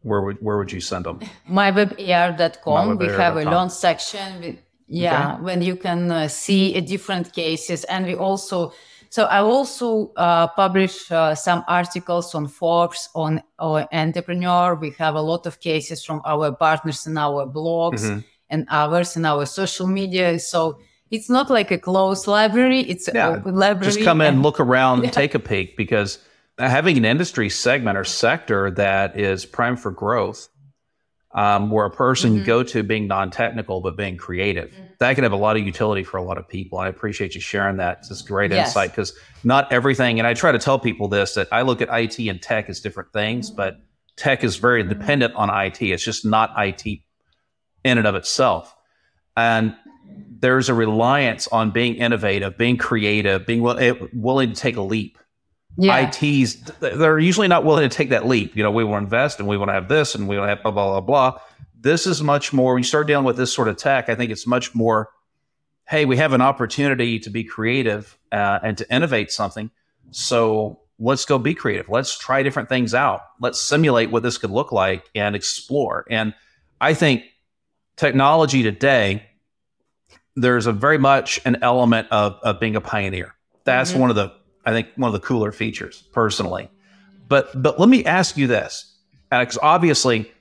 where 0.03 0.21
would 0.21 0.37
where 0.41 0.57
would 0.57 0.71
you 0.71 0.79
send 0.81 1.05
them? 1.05 1.19
Mywebar.com. 1.49 2.97
We 2.97 3.07
have 3.07 3.37
a 3.37 3.43
long 3.43 3.69
section. 3.69 4.41
With, 4.41 4.55
yeah, 4.89 5.33
okay. 5.33 5.43
when 5.43 5.61
you 5.61 5.75
can 5.75 6.11
uh, 6.11 6.27
see 6.27 6.79
different 6.81 7.33
cases, 7.33 7.83
and 7.85 8.05
we 8.05 8.15
also 8.15 8.73
so 9.11 9.25
I 9.25 9.39
also 9.39 10.11
uh, 10.15 10.47
publish 10.47 11.11
uh, 11.11 11.33
some 11.33 11.63
articles 11.67 12.35
on 12.35 12.47
Forbes, 12.47 13.09
on 13.15 13.41
our 13.57 13.87
entrepreneur. 13.91 14.75
We 14.75 14.91
have 14.99 15.15
a 15.15 15.21
lot 15.21 15.47
of 15.47 15.59
cases 15.59 16.03
from 16.05 16.21
our 16.25 16.51
partners 16.51 17.07
in 17.07 17.17
our 17.17 17.47
blogs 17.47 18.01
mm-hmm. 18.01 18.19
and 18.51 18.67
others 18.69 19.17
in 19.17 19.25
our 19.25 19.47
social 19.47 19.87
media. 19.87 20.37
So 20.39 20.79
it's 21.09 21.27
not 21.27 21.49
like 21.49 21.71
a 21.71 21.79
closed 21.79 22.27
library; 22.27 22.81
it's 22.81 23.09
yeah, 23.13 23.29
an 23.29 23.39
open 23.39 23.55
library. 23.55 23.93
Just 23.93 24.03
come 24.03 24.21
in, 24.21 24.35
and, 24.35 24.43
look 24.43 24.59
around, 24.59 25.03
yeah. 25.03 25.09
take 25.21 25.33
a 25.33 25.39
peek, 25.39 25.75
because 25.75 26.19
having 26.59 26.97
an 26.97 27.05
industry 27.05 27.49
segment 27.49 27.97
or 27.97 28.03
sector 28.03 28.69
that 28.71 29.19
is 29.19 29.45
primed 29.45 29.79
for 29.79 29.91
growth 29.91 30.49
um, 31.31 31.69
where 31.69 31.85
a 31.85 31.91
person 31.91 32.37
mm-hmm. 32.37 32.45
go 32.45 32.63
to 32.63 32.83
being 32.83 33.07
non-technical 33.07 33.81
but 33.81 33.95
being 33.95 34.17
creative. 34.17 34.71
Mm-hmm. 34.71 34.83
That 34.99 35.13
can 35.15 35.23
have 35.23 35.31
a 35.31 35.37
lot 35.37 35.57
of 35.57 35.65
utility 35.65 36.03
for 36.03 36.17
a 36.17 36.23
lot 36.23 36.37
of 36.37 36.47
people. 36.47 36.79
I 36.79 36.87
appreciate 36.87 37.35
you 37.35 37.41
sharing 37.41 37.77
that. 37.77 37.99
It's 37.99 38.09
just 38.09 38.27
great 38.27 38.51
yes. 38.51 38.69
insight 38.69 38.91
because 38.91 39.13
not 39.43 39.71
everything, 39.71 40.19
and 40.19 40.27
I 40.27 40.33
try 40.33 40.51
to 40.51 40.59
tell 40.59 40.79
people 40.79 41.07
this 41.07 41.35
that 41.35 41.47
I 41.51 41.61
look 41.61 41.81
at 41.81 41.89
IT 41.91 42.19
and 42.19 42.41
tech 42.41 42.69
as 42.69 42.79
different 42.79 43.13
things, 43.13 43.49
mm-hmm. 43.49 43.57
but 43.57 43.77
tech 44.15 44.43
is 44.43 44.57
very 44.57 44.83
mm-hmm. 44.83 44.99
dependent 44.99 45.35
on 45.35 45.49
IT. 45.49 45.81
It's 45.81 46.03
just 46.03 46.25
not 46.25 46.51
IT 46.57 46.85
in 46.85 47.97
and 47.97 48.07
of 48.07 48.15
itself. 48.15 48.75
And 49.37 49.75
there's 50.39 50.69
a 50.69 50.73
reliance 50.73 51.47
on 51.47 51.71
being 51.71 51.95
innovative, 51.95 52.57
being 52.57 52.77
creative, 52.77 53.45
being 53.45 53.65
eh, 53.67 53.93
willing 54.13 54.53
to 54.53 54.55
take 54.55 54.75
a 54.75 54.81
leap 54.81 55.17
yeah. 55.79 56.11
ITs, 56.13 56.55
they're 56.79 57.19
usually 57.19 57.47
not 57.47 57.63
willing 57.65 57.87
to 57.87 57.95
take 57.95 58.09
that 58.09 58.27
leap. 58.27 58.55
You 58.55 58.63
know, 58.63 58.71
we 58.71 58.83
want 58.83 59.01
to 59.01 59.05
invest 59.05 59.39
and 59.39 59.47
we 59.47 59.57
want 59.57 59.69
to 59.69 59.73
have 59.73 59.87
this 59.87 60.15
and 60.15 60.27
we 60.27 60.37
want 60.37 60.49
to 60.49 60.55
have 60.55 60.63
blah, 60.63 60.71
blah, 60.71 60.99
blah, 60.99 61.31
blah. 61.31 61.39
This 61.79 62.05
is 62.05 62.21
much 62.21 62.51
more, 62.51 62.73
when 62.73 62.81
you 62.81 62.87
start 62.87 63.07
dealing 63.07 63.25
with 63.25 63.37
this 63.37 63.53
sort 63.53 63.67
of 63.67 63.77
tech, 63.77 64.09
I 64.09 64.15
think 64.15 64.31
it's 64.31 64.45
much 64.45 64.75
more, 64.75 65.09
hey, 65.87 66.05
we 66.05 66.17
have 66.17 66.33
an 66.33 66.41
opportunity 66.41 67.19
to 67.19 67.29
be 67.29 67.43
creative 67.43 68.17
uh, 68.31 68.59
and 68.61 68.77
to 68.77 68.93
innovate 68.93 69.31
something. 69.31 69.71
So 70.11 70.81
let's 70.99 71.25
go 71.25 71.37
be 71.37 71.53
creative. 71.53 71.89
Let's 71.89 72.17
try 72.17 72.43
different 72.43 72.69
things 72.69 72.93
out. 72.93 73.21
Let's 73.39 73.61
simulate 73.61 74.11
what 74.11 74.23
this 74.23 74.37
could 74.37 74.51
look 74.51 74.71
like 74.71 75.09
and 75.15 75.35
explore. 75.35 76.05
And 76.09 76.33
I 76.81 76.93
think 76.93 77.23
technology 77.95 78.63
today, 78.63 79.23
there's 80.35 80.67
a 80.67 80.73
very 80.73 80.97
much 80.97 81.39
an 81.45 81.57
element 81.61 82.07
of, 82.11 82.39
of 82.43 82.59
being 82.59 82.75
a 82.75 82.81
pioneer. 82.81 83.35
That's 83.63 83.91
mm-hmm. 83.91 83.99
one 84.01 84.09
of 84.09 84.15
the 84.15 84.33
I 84.69 84.71
think 84.73 84.89
one 84.95 85.07
of 85.07 85.13
the 85.13 85.25
cooler 85.25 85.51
features 85.51 86.03
personally. 86.13 86.69
But 87.27 87.61
but 87.61 87.79
let 87.79 87.89
me 87.89 88.05
ask 88.05 88.37
you 88.37 88.47
this, 88.47 88.97
because 89.29 89.57
obviously 89.61 90.31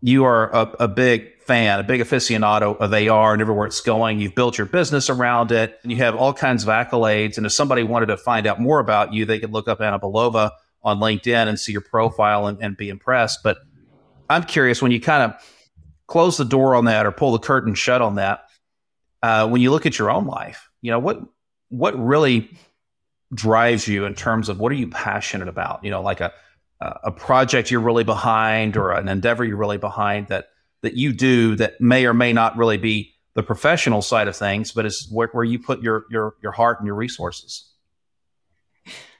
you 0.00 0.24
are 0.24 0.50
a, 0.54 0.74
a, 0.80 0.88
big 0.88 1.40
fan, 1.42 1.80
a 1.80 1.82
big 1.82 2.00
aficionado 2.00 2.76
of 2.78 2.92
AR 2.92 3.32
and 3.32 3.42
everywhere 3.42 3.66
it's 3.66 3.80
going. 3.80 4.20
You've 4.20 4.34
built 4.34 4.56
your 4.56 4.66
business 4.66 5.10
around 5.10 5.50
it, 5.50 5.78
and 5.82 5.90
you 5.90 5.98
have 5.98 6.14
all 6.14 6.32
kinds 6.32 6.62
of 6.62 6.68
accolades. 6.68 7.36
And 7.36 7.46
if 7.46 7.52
somebody 7.52 7.82
wanted 7.82 8.06
to 8.06 8.16
find 8.16 8.46
out 8.46 8.60
more 8.60 8.78
about 8.78 9.12
you, 9.12 9.24
they 9.24 9.40
could 9.40 9.52
look 9.52 9.66
up 9.66 9.80
Anna 9.80 9.98
Belova 9.98 10.52
on 10.82 10.98
LinkedIn 10.98 11.48
and 11.48 11.58
see 11.58 11.72
your 11.72 11.80
profile 11.80 12.46
and, 12.46 12.62
and 12.62 12.76
be 12.76 12.88
impressed. 12.88 13.40
But 13.42 13.58
I'm 14.30 14.44
curious 14.44 14.80
when 14.80 14.92
you 14.92 15.00
kind 15.00 15.24
of 15.24 15.40
close 16.06 16.36
the 16.36 16.44
door 16.44 16.74
on 16.74 16.84
that 16.84 17.06
or 17.06 17.12
pull 17.12 17.32
the 17.32 17.38
curtain 17.38 17.74
shut 17.74 18.02
on 18.02 18.16
that, 18.16 18.44
uh, 19.22 19.48
when 19.48 19.60
you 19.60 19.70
look 19.70 19.84
at 19.86 19.98
your 19.98 20.10
own 20.10 20.26
life, 20.26 20.70
you 20.80 20.90
know 20.90 20.98
what 20.98 21.20
what 21.70 21.98
really 21.98 22.50
drives 23.34 23.86
you 23.86 24.04
in 24.04 24.14
terms 24.14 24.48
of 24.48 24.58
what 24.58 24.72
are 24.72 24.76
you 24.76 24.88
passionate 24.88 25.48
about? 25.48 25.84
You 25.84 25.90
know, 25.90 26.02
like 26.02 26.20
a 26.20 26.32
a 26.80 27.10
project 27.10 27.70
you're 27.70 27.80
really 27.80 28.04
behind 28.04 28.76
or 28.76 28.92
an 28.92 29.08
endeavor 29.08 29.44
you're 29.44 29.56
really 29.56 29.78
behind 29.78 30.28
that 30.28 30.50
that 30.82 30.94
you 30.94 31.12
do 31.12 31.56
that 31.56 31.80
may 31.80 32.06
or 32.06 32.14
may 32.14 32.32
not 32.32 32.56
really 32.56 32.76
be 32.76 33.12
the 33.34 33.42
professional 33.42 34.00
side 34.00 34.28
of 34.28 34.36
things, 34.36 34.72
but 34.72 34.86
it's 34.86 35.10
where, 35.10 35.28
where 35.32 35.44
you 35.44 35.58
put 35.58 35.82
your 35.82 36.04
your 36.10 36.34
your 36.42 36.52
heart 36.52 36.78
and 36.78 36.86
your 36.86 36.94
resources. 36.94 37.64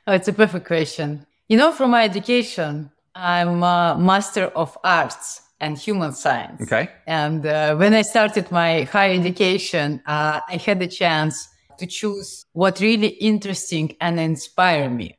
Oh, 0.06 0.12
it's 0.12 0.28
a 0.28 0.32
perfect 0.32 0.66
question. 0.66 1.26
You 1.48 1.58
know, 1.58 1.72
from 1.72 1.90
my 1.90 2.04
education, 2.04 2.90
I'm 3.14 3.62
a 3.62 3.96
master 3.98 4.46
of 4.54 4.78
arts 4.84 5.42
and 5.60 5.76
human 5.76 6.12
science. 6.12 6.62
Okay. 6.62 6.88
And 7.06 7.44
uh, 7.44 7.74
when 7.76 7.92
I 7.92 8.02
started 8.02 8.50
my 8.50 8.84
higher 8.84 9.12
education, 9.12 10.00
uh, 10.06 10.40
I 10.48 10.56
had 10.56 10.78
the 10.78 10.86
chance 10.86 11.48
to 11.78 11.86
choose 11.86 12.46
what 12.52 12.80
really 12.80 13.08
interesting 13.08 13.96
and 14.00 14.20
inspire 14.20 14.88
me. 14.90 15.18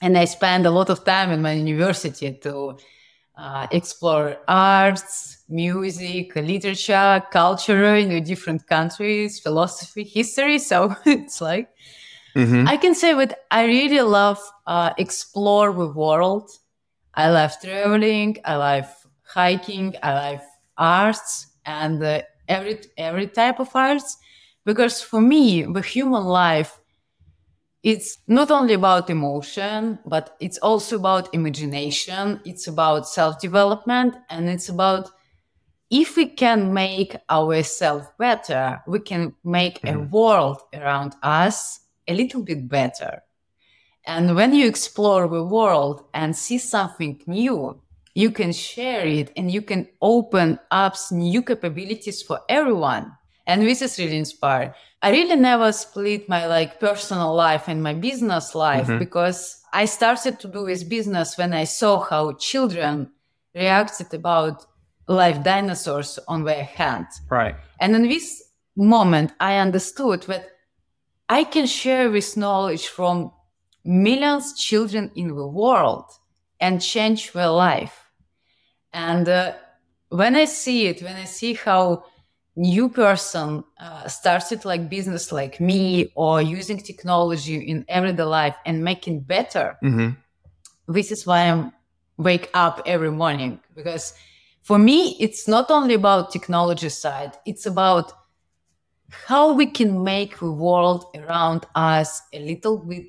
And 0.00 0.16
I 0.16 0.26
spend 0.26 0.66
a 0.66 0.70
lot 0.70 0.90
of 0.90 1.04
time 1.04 1.30
in 1.30 1.42
my 1.42 1.52
university 1.52 2.32
to 2.42 2.78
uh, 3.36 3.66
explore 3.70 4.36
arts, 4.48 5.44
music, 5.48 6.34
literature, 6.34 7.22
culture 7.30 7.94
in 7.94 8.22
different 8.24 8.66
countries, 8.66 9.40
philosophy, 9.40 10.04
history. 10.04 10.58
So 10.70 10.94
it's 11.06 11.40
like 11.40 11.68
mm-hmm. 12.34 12.66
I 12.66 12.76
can 12.76 12.94
say 12.94 13.14
that 13.14 13.38
I 13.50 13.66
really 13.66 14.00
love 14.00 14.40
uh, 14.66 14.92
explore 14.98 15.72
the 15.72 15.88
world. 15.88 16.50
I 17.14 17.30
love 17.30 17.52
traveling. 17.60 18.38
I 18.44 18.56
love 18.56 18.88
hiking. 19.22 19.94
I 20.02 20.12
love 20.14 20.42
arts 20.76 21.46
and 21.64 22.02
uh, 22.02 22.22
every 22.48 22.80
every 22.96 23.26
type 23.28 23.60
of 23.60 23.68
arts. 23.74 24.16
Because 24.64 25.00
for 25.00 25.20
me, 25.20 25.62
the 25.62 25.82
human 25.82 26.24
life, 26.24 26.78
it's 27.82 28.18
not 28.26 28.50
only 28.50 28.74
about 28.74 29.08
emotion, 29.08 29.98
but 30.04 30.36
it's 30.40 30.58
also 30.58 30.96
about 30.96 31.32
imagination. 31.32 32.40
It's 32.44 32.66
about 32.66 33.08
self 33.08 33.40
development 33.40 34.16
and 34.28 34.48
it's 34.48 34.68
about 34.68 35.10
if 35.90 36.16
we 36.16 36.26
can 36.26 36.74
make 36.74 37.16
ourselves 37.30 38.06
better, 38.18 38.82
we 38.86 38.98
can 38.98 39.34
make 39.44 39.80
mm-hmm. 39.80 40.00
a 40.00 40.02
world 40.08 40.60
around 40.74 41.14
us 41.22 41.80
a 42.06 42.14
little 42.14 42.42
bit 42.42 42.68
better. 42.68 43.22
And 44.04 44.34
when 44.34 44.54
you 44.54 44.66
explore 44.66 45.28
the 45.28 45.44
world 45.44 46.04
and 46.14 46.34
see 46.34 46.58
something 46.58 47.22
new, 47.26 47.80
you 48.14 48.30
can 48.30 48.52
share 48.52 49.06
it 49.06 49.30
and 49.36 49.50
you 49.50 49.62
can 49.62 49.88
open 50.00 50.58
up 50.70 50.96
new 51.12 51.42
capabilities 51.42 52.22
for 52.22 52.40
everyone 52.48 53.12
and 53.48 53.62
this 53.62 53.82
is 53.82 53.98
really 53.98 54.16
inspired 54.16 54.72
i 55.02 55.10
really 55.10 55.34
never 55.34 55.72
split 55.72 56.28
my 56.28 56.46
like 56.46 56.78
personal 56.78 57.34
life 57.34 57.66
and 57.66 57.82
my 57.82 57.94
business 57.94 58.54
life 58.54 58.86
mm-hmm. 58.86 58.98
because 58.98 59.60
i 59.72 59.84
started 59.84 60.38
to 60.38 60.46
do 60.46 60.66
this 60.66 60.84
business 60.84 61.36
when 61.36 61.52
i 61.52 61.64
saw 61.64 62.00
how 62.00 62.32
children 62.34 63.10
reacted 63.54 64.14
about 64.14 64.66
live 65.08 65.42
dinosaurs 65.42 66.18
on 66.28 66.44
their 66.44 66.64
hand 66.64 67.06
right. 67.30 67.56
And 67.80 67.96
in 67.96 68.02
this 68.02 68.44
moment 68.76 69.32
i 69.40 69.56
understood 69.56 70.22
that 70.24 70.46
i 71.28 71.42
can 71.42 71.66
share 71.66 72.08
this 72.10 72.36
knowledge 72.36 72.86
from 72.86 73.32
millions 73.84 74.54
children 74.54 75.10
in 75.16 75.28
the 75.34 75.46
world 75.46 76.04
and 76.60 76.82
change 76.82 77.32
their 77.32 77.48
life. 77.48 78.10
And 78.92 79.28
uh, 79.28 79.54
when 80.10 80.34
i 80.36 80.46
see 80.46 80.86
it 80.86 81.02
when 81.02 81.16
i 81.16 81.24
see 81.24 81.52
how 81.52 82.02
new 82.58 82.88
person 82.88 83.62
uh, 83.80 84.08
started 84.08 84.64
like 84.64 84.90
business 84.90 85.30
like 85.30 85.60
me 85.60 86.10
or 86.16 86.42
using 86.42 86.76
technology 86.76 87.56
in 87.56 87.84
everyday 87.88 88.24
life 88.24 88.56
and 88.66 88.82
making 88.82 89.20
better 89.20 89.78
mm-hmm. 89.82 90.10
this 90.92 91.12
is 91.12 91.24
why 91.24 91.42
i'm 91.42 91.72
wake 92.16 92.50
up 92.54 92.82
every 92.84 93.12
morning 93.12 93.60
because 93.76 94.12
for 94.62 94.76
me 94.76 95.16
it's 95.20 95.46
not 95.46 95.70
only 95.70 95.94
about 95.94 96.32
technology 96.32 96.88
side 96.88 97.32
it's 97.46 97.64
about 97.64 98.12
how 99.08 99.52
we 99.52 99.64
can 99.64 100.02
make 100.02 100.36
the 100.40 100.50
world 100.50 101.04
around 101.14 101.64
us 101.76 102.22
a 102.32 102.40
little 102.40 102.76
bit 102.76 103.06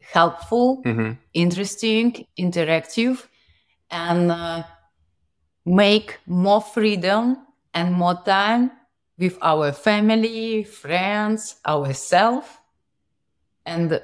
helpful 0.00 0.82
mm-hmm. 0.82 1.12
interesting 1.32 2.26
interactive 2.36 3.28
and 3.88 4.32
uh, 4.32 4.64
make 5.64 6.18
more 6.26 6.60
freedom 6.60 7.36
and 7.74 7.92
more 7.92 8.20
time 8.24 8.70
with 9.18 9.38
our 9.42 9.72
family, 9.72 10.64
friends, 10.64 11.56
ourselves, 11.66 12.48
and 13.64 14.02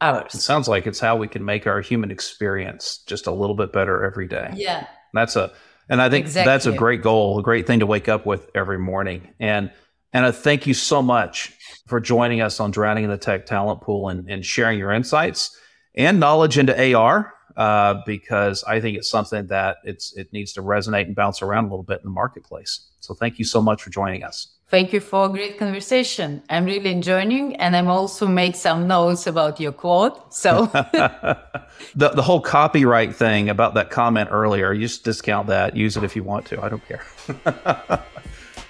others. 0.00 0.34
It 0.34 0.40
sounds 0.40 0.68
like 0.68 0.86
it's 0.86 1.00
how 1.00 1.16
we 1.16 1.28
can 1.28 1.44
make 1.44 1.66
our 1.66 1.80
human 1.80 2.10
experience 2.10 3.02
just 3.06 3.26
a 3.26 3.30
little 3.30 3.56
bit 3.56 3.72
better 3.72 4.04
every 4.04 4.26
day. 4.28 4.50
Yeah. 4.54 4.86
That's 5.14 5.36
a 5.36 5.52
and 5.88 6.00
I 6.00 6.08
think 6.08 6.26
exactly. 6.26 6.50
that's 6.50 6.66
a 6.66 6.72
great 6.72 7.02
goal, 7.02 7.38
a 7.38 7.42
great 7.42 7.66
thing 7.66 7.80
to 7.80 7.86
wake 7.86 8.08
up 8.08 8.24
with 8.24 8.50
every 8.54 8.78
morning. 8.78 9.28
And 9.40 9.70
and 10.12 10.26
I 10.26 10.30
thank 10.30 10.66
you 10.66 10.74
so 10.74 11.02
much 11.02 11.52
for 11.86 12.00
joining 12.00 12.40
us 12.40 12.60
on 12.60 12.70
Drowning 12.70 13.04
in 13.04 13.10
the 13.10 13.18
Tech 13.18 13.46
Talent 13.46 13.80
Pool 13.80 14.08
and, 14.08 14.28
and 14.30 14.44
sharing 14.44 14.78
your 14.78 14.92
insights 14.92 15.56
and 15.94 16.20
knowledge 16.20 16.58
into 16.58 16.94
AR. 16.94 17.32
Uh, 17.56 18.02
because 18.06 18.64
I 18.64 18.80
think 18.80 18.96
it's 18.96 19.08
something 19.08 19.46
that 19.48 19.78
it's 19.84 20.12
it 20.16 20.32
needs 20.32 20.52
to 20.54 20.62
resonate 20.62 21.06
and 21.06 21.14
bounce 21.14 21.42
around 21.42 21.64
a 21.64 21.68
little 21.68 21.82
bit 21.82 22.00
in 22.00 22.04
the 22.04 22.10
marketplace. 22.10 22.86
So 23.00 23.14
thank 23.14 23.38
you 23.38 23.44
so 23.44 23.60
much 23.60 23.82
for 23.82 23.90
joining 23.90 24.22
us. 24.22 24.48
Thank 24.68 24.94
you 24.94 25.00
for 25.00 25.26
a 25.26 25.28
great 25.28 25.58
conversation. 25.58 26.42
I'm 26.48 26.64
really 26.64 26.90
enjoying, 26.90 27.56
and 27.56 27.76
I'm 27.76 27.88
also 27.88 28.26
make 28.26 28.56
some 28.56 28.88
notes 28.88 29.26
about 29.26 29.60
your 29.60 29.72
quote. 29.72 30.32
So 30.32 30.66
the 31.94 32.08
the 32.08 32.22
whole 32.22 32.40
copyright 32.40 33.14
thing 33.14 33.50
about 33.50 33.74
that 33.74 33.90
comment 33.90 34.30
earlier, 34.32 34.72
you 34.72 34.86
just 34.86 35.04
discount 35.04 35.48
that. 35.48 35.76
Use 35.76 35.98
it 35.98 36.04
if 36.04 36.16
you 36.16 36.24
want 36.24 36.46
to. 36.46 36.62
I 36.62 36.70
don't 36.70 36.82
care. 36.86 38.02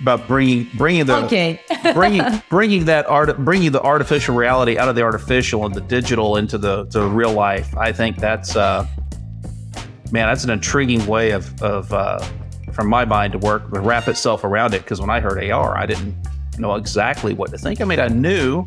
about 0.03 0.27
bringing 0.27 0.69
bringing 0.75 1.07
the 1.07 1.25
okay. 1.25 1.61
bringing 1.95 2.23
bringing 2.51 2.85
that 2.85 3.07
art 3.07 3.37
bringing 3.39 3.73
the 3.73 3.81
artificial 3.81 4.35
reality 4.35 4.77
out 4.77 4.89
of 4.89 4.97
the 4.97 5.03
artificial 5.03 5.65
and 5.65 5.75
the 5.75 5.81
digital 5.81 6.37
into 6.37 6.59
the 6.59 6.85
the 6.87 7.07
real 7.07 7.33
life. 7.33 7.75
I 7.77 7.93
think 7.93 8.19
that's 8.19 8.57
uh, 8.57 8.87
man, 10.11 10.29
that's 10.29 10.45
an 10.45 10.51
intriguing 10.51 11.07
way 11.07 11.31
of 11.31 11.63
of 11.63 11.93
uh, 11.93 12.19
from 12.73 12.89
my 12.89 13.05
mind 13.05 13.33
to 13.33 13.39
work 13.39 13.73
to 13.73 13.81
wrap 13.81 14.09
itself 14.09 14.45
around 14.45 14.75
it. 14.75 14.83
Because 14.83 15.01
when 15.01 15.11
I 15.11 15.21
heard 15.21 15.43
AR, 15.51 15.77
I 15.79 15.87
didn't 15.87 16.15
know 16.59 16.75
exactly 16.75 17.33
what 17.33 17.51
to 17.53 17.59
think. 17.59 17.81
I 17.81 17.85
mean, 17.85 18.01
I 18.01 18.09
knew 18.09 18.67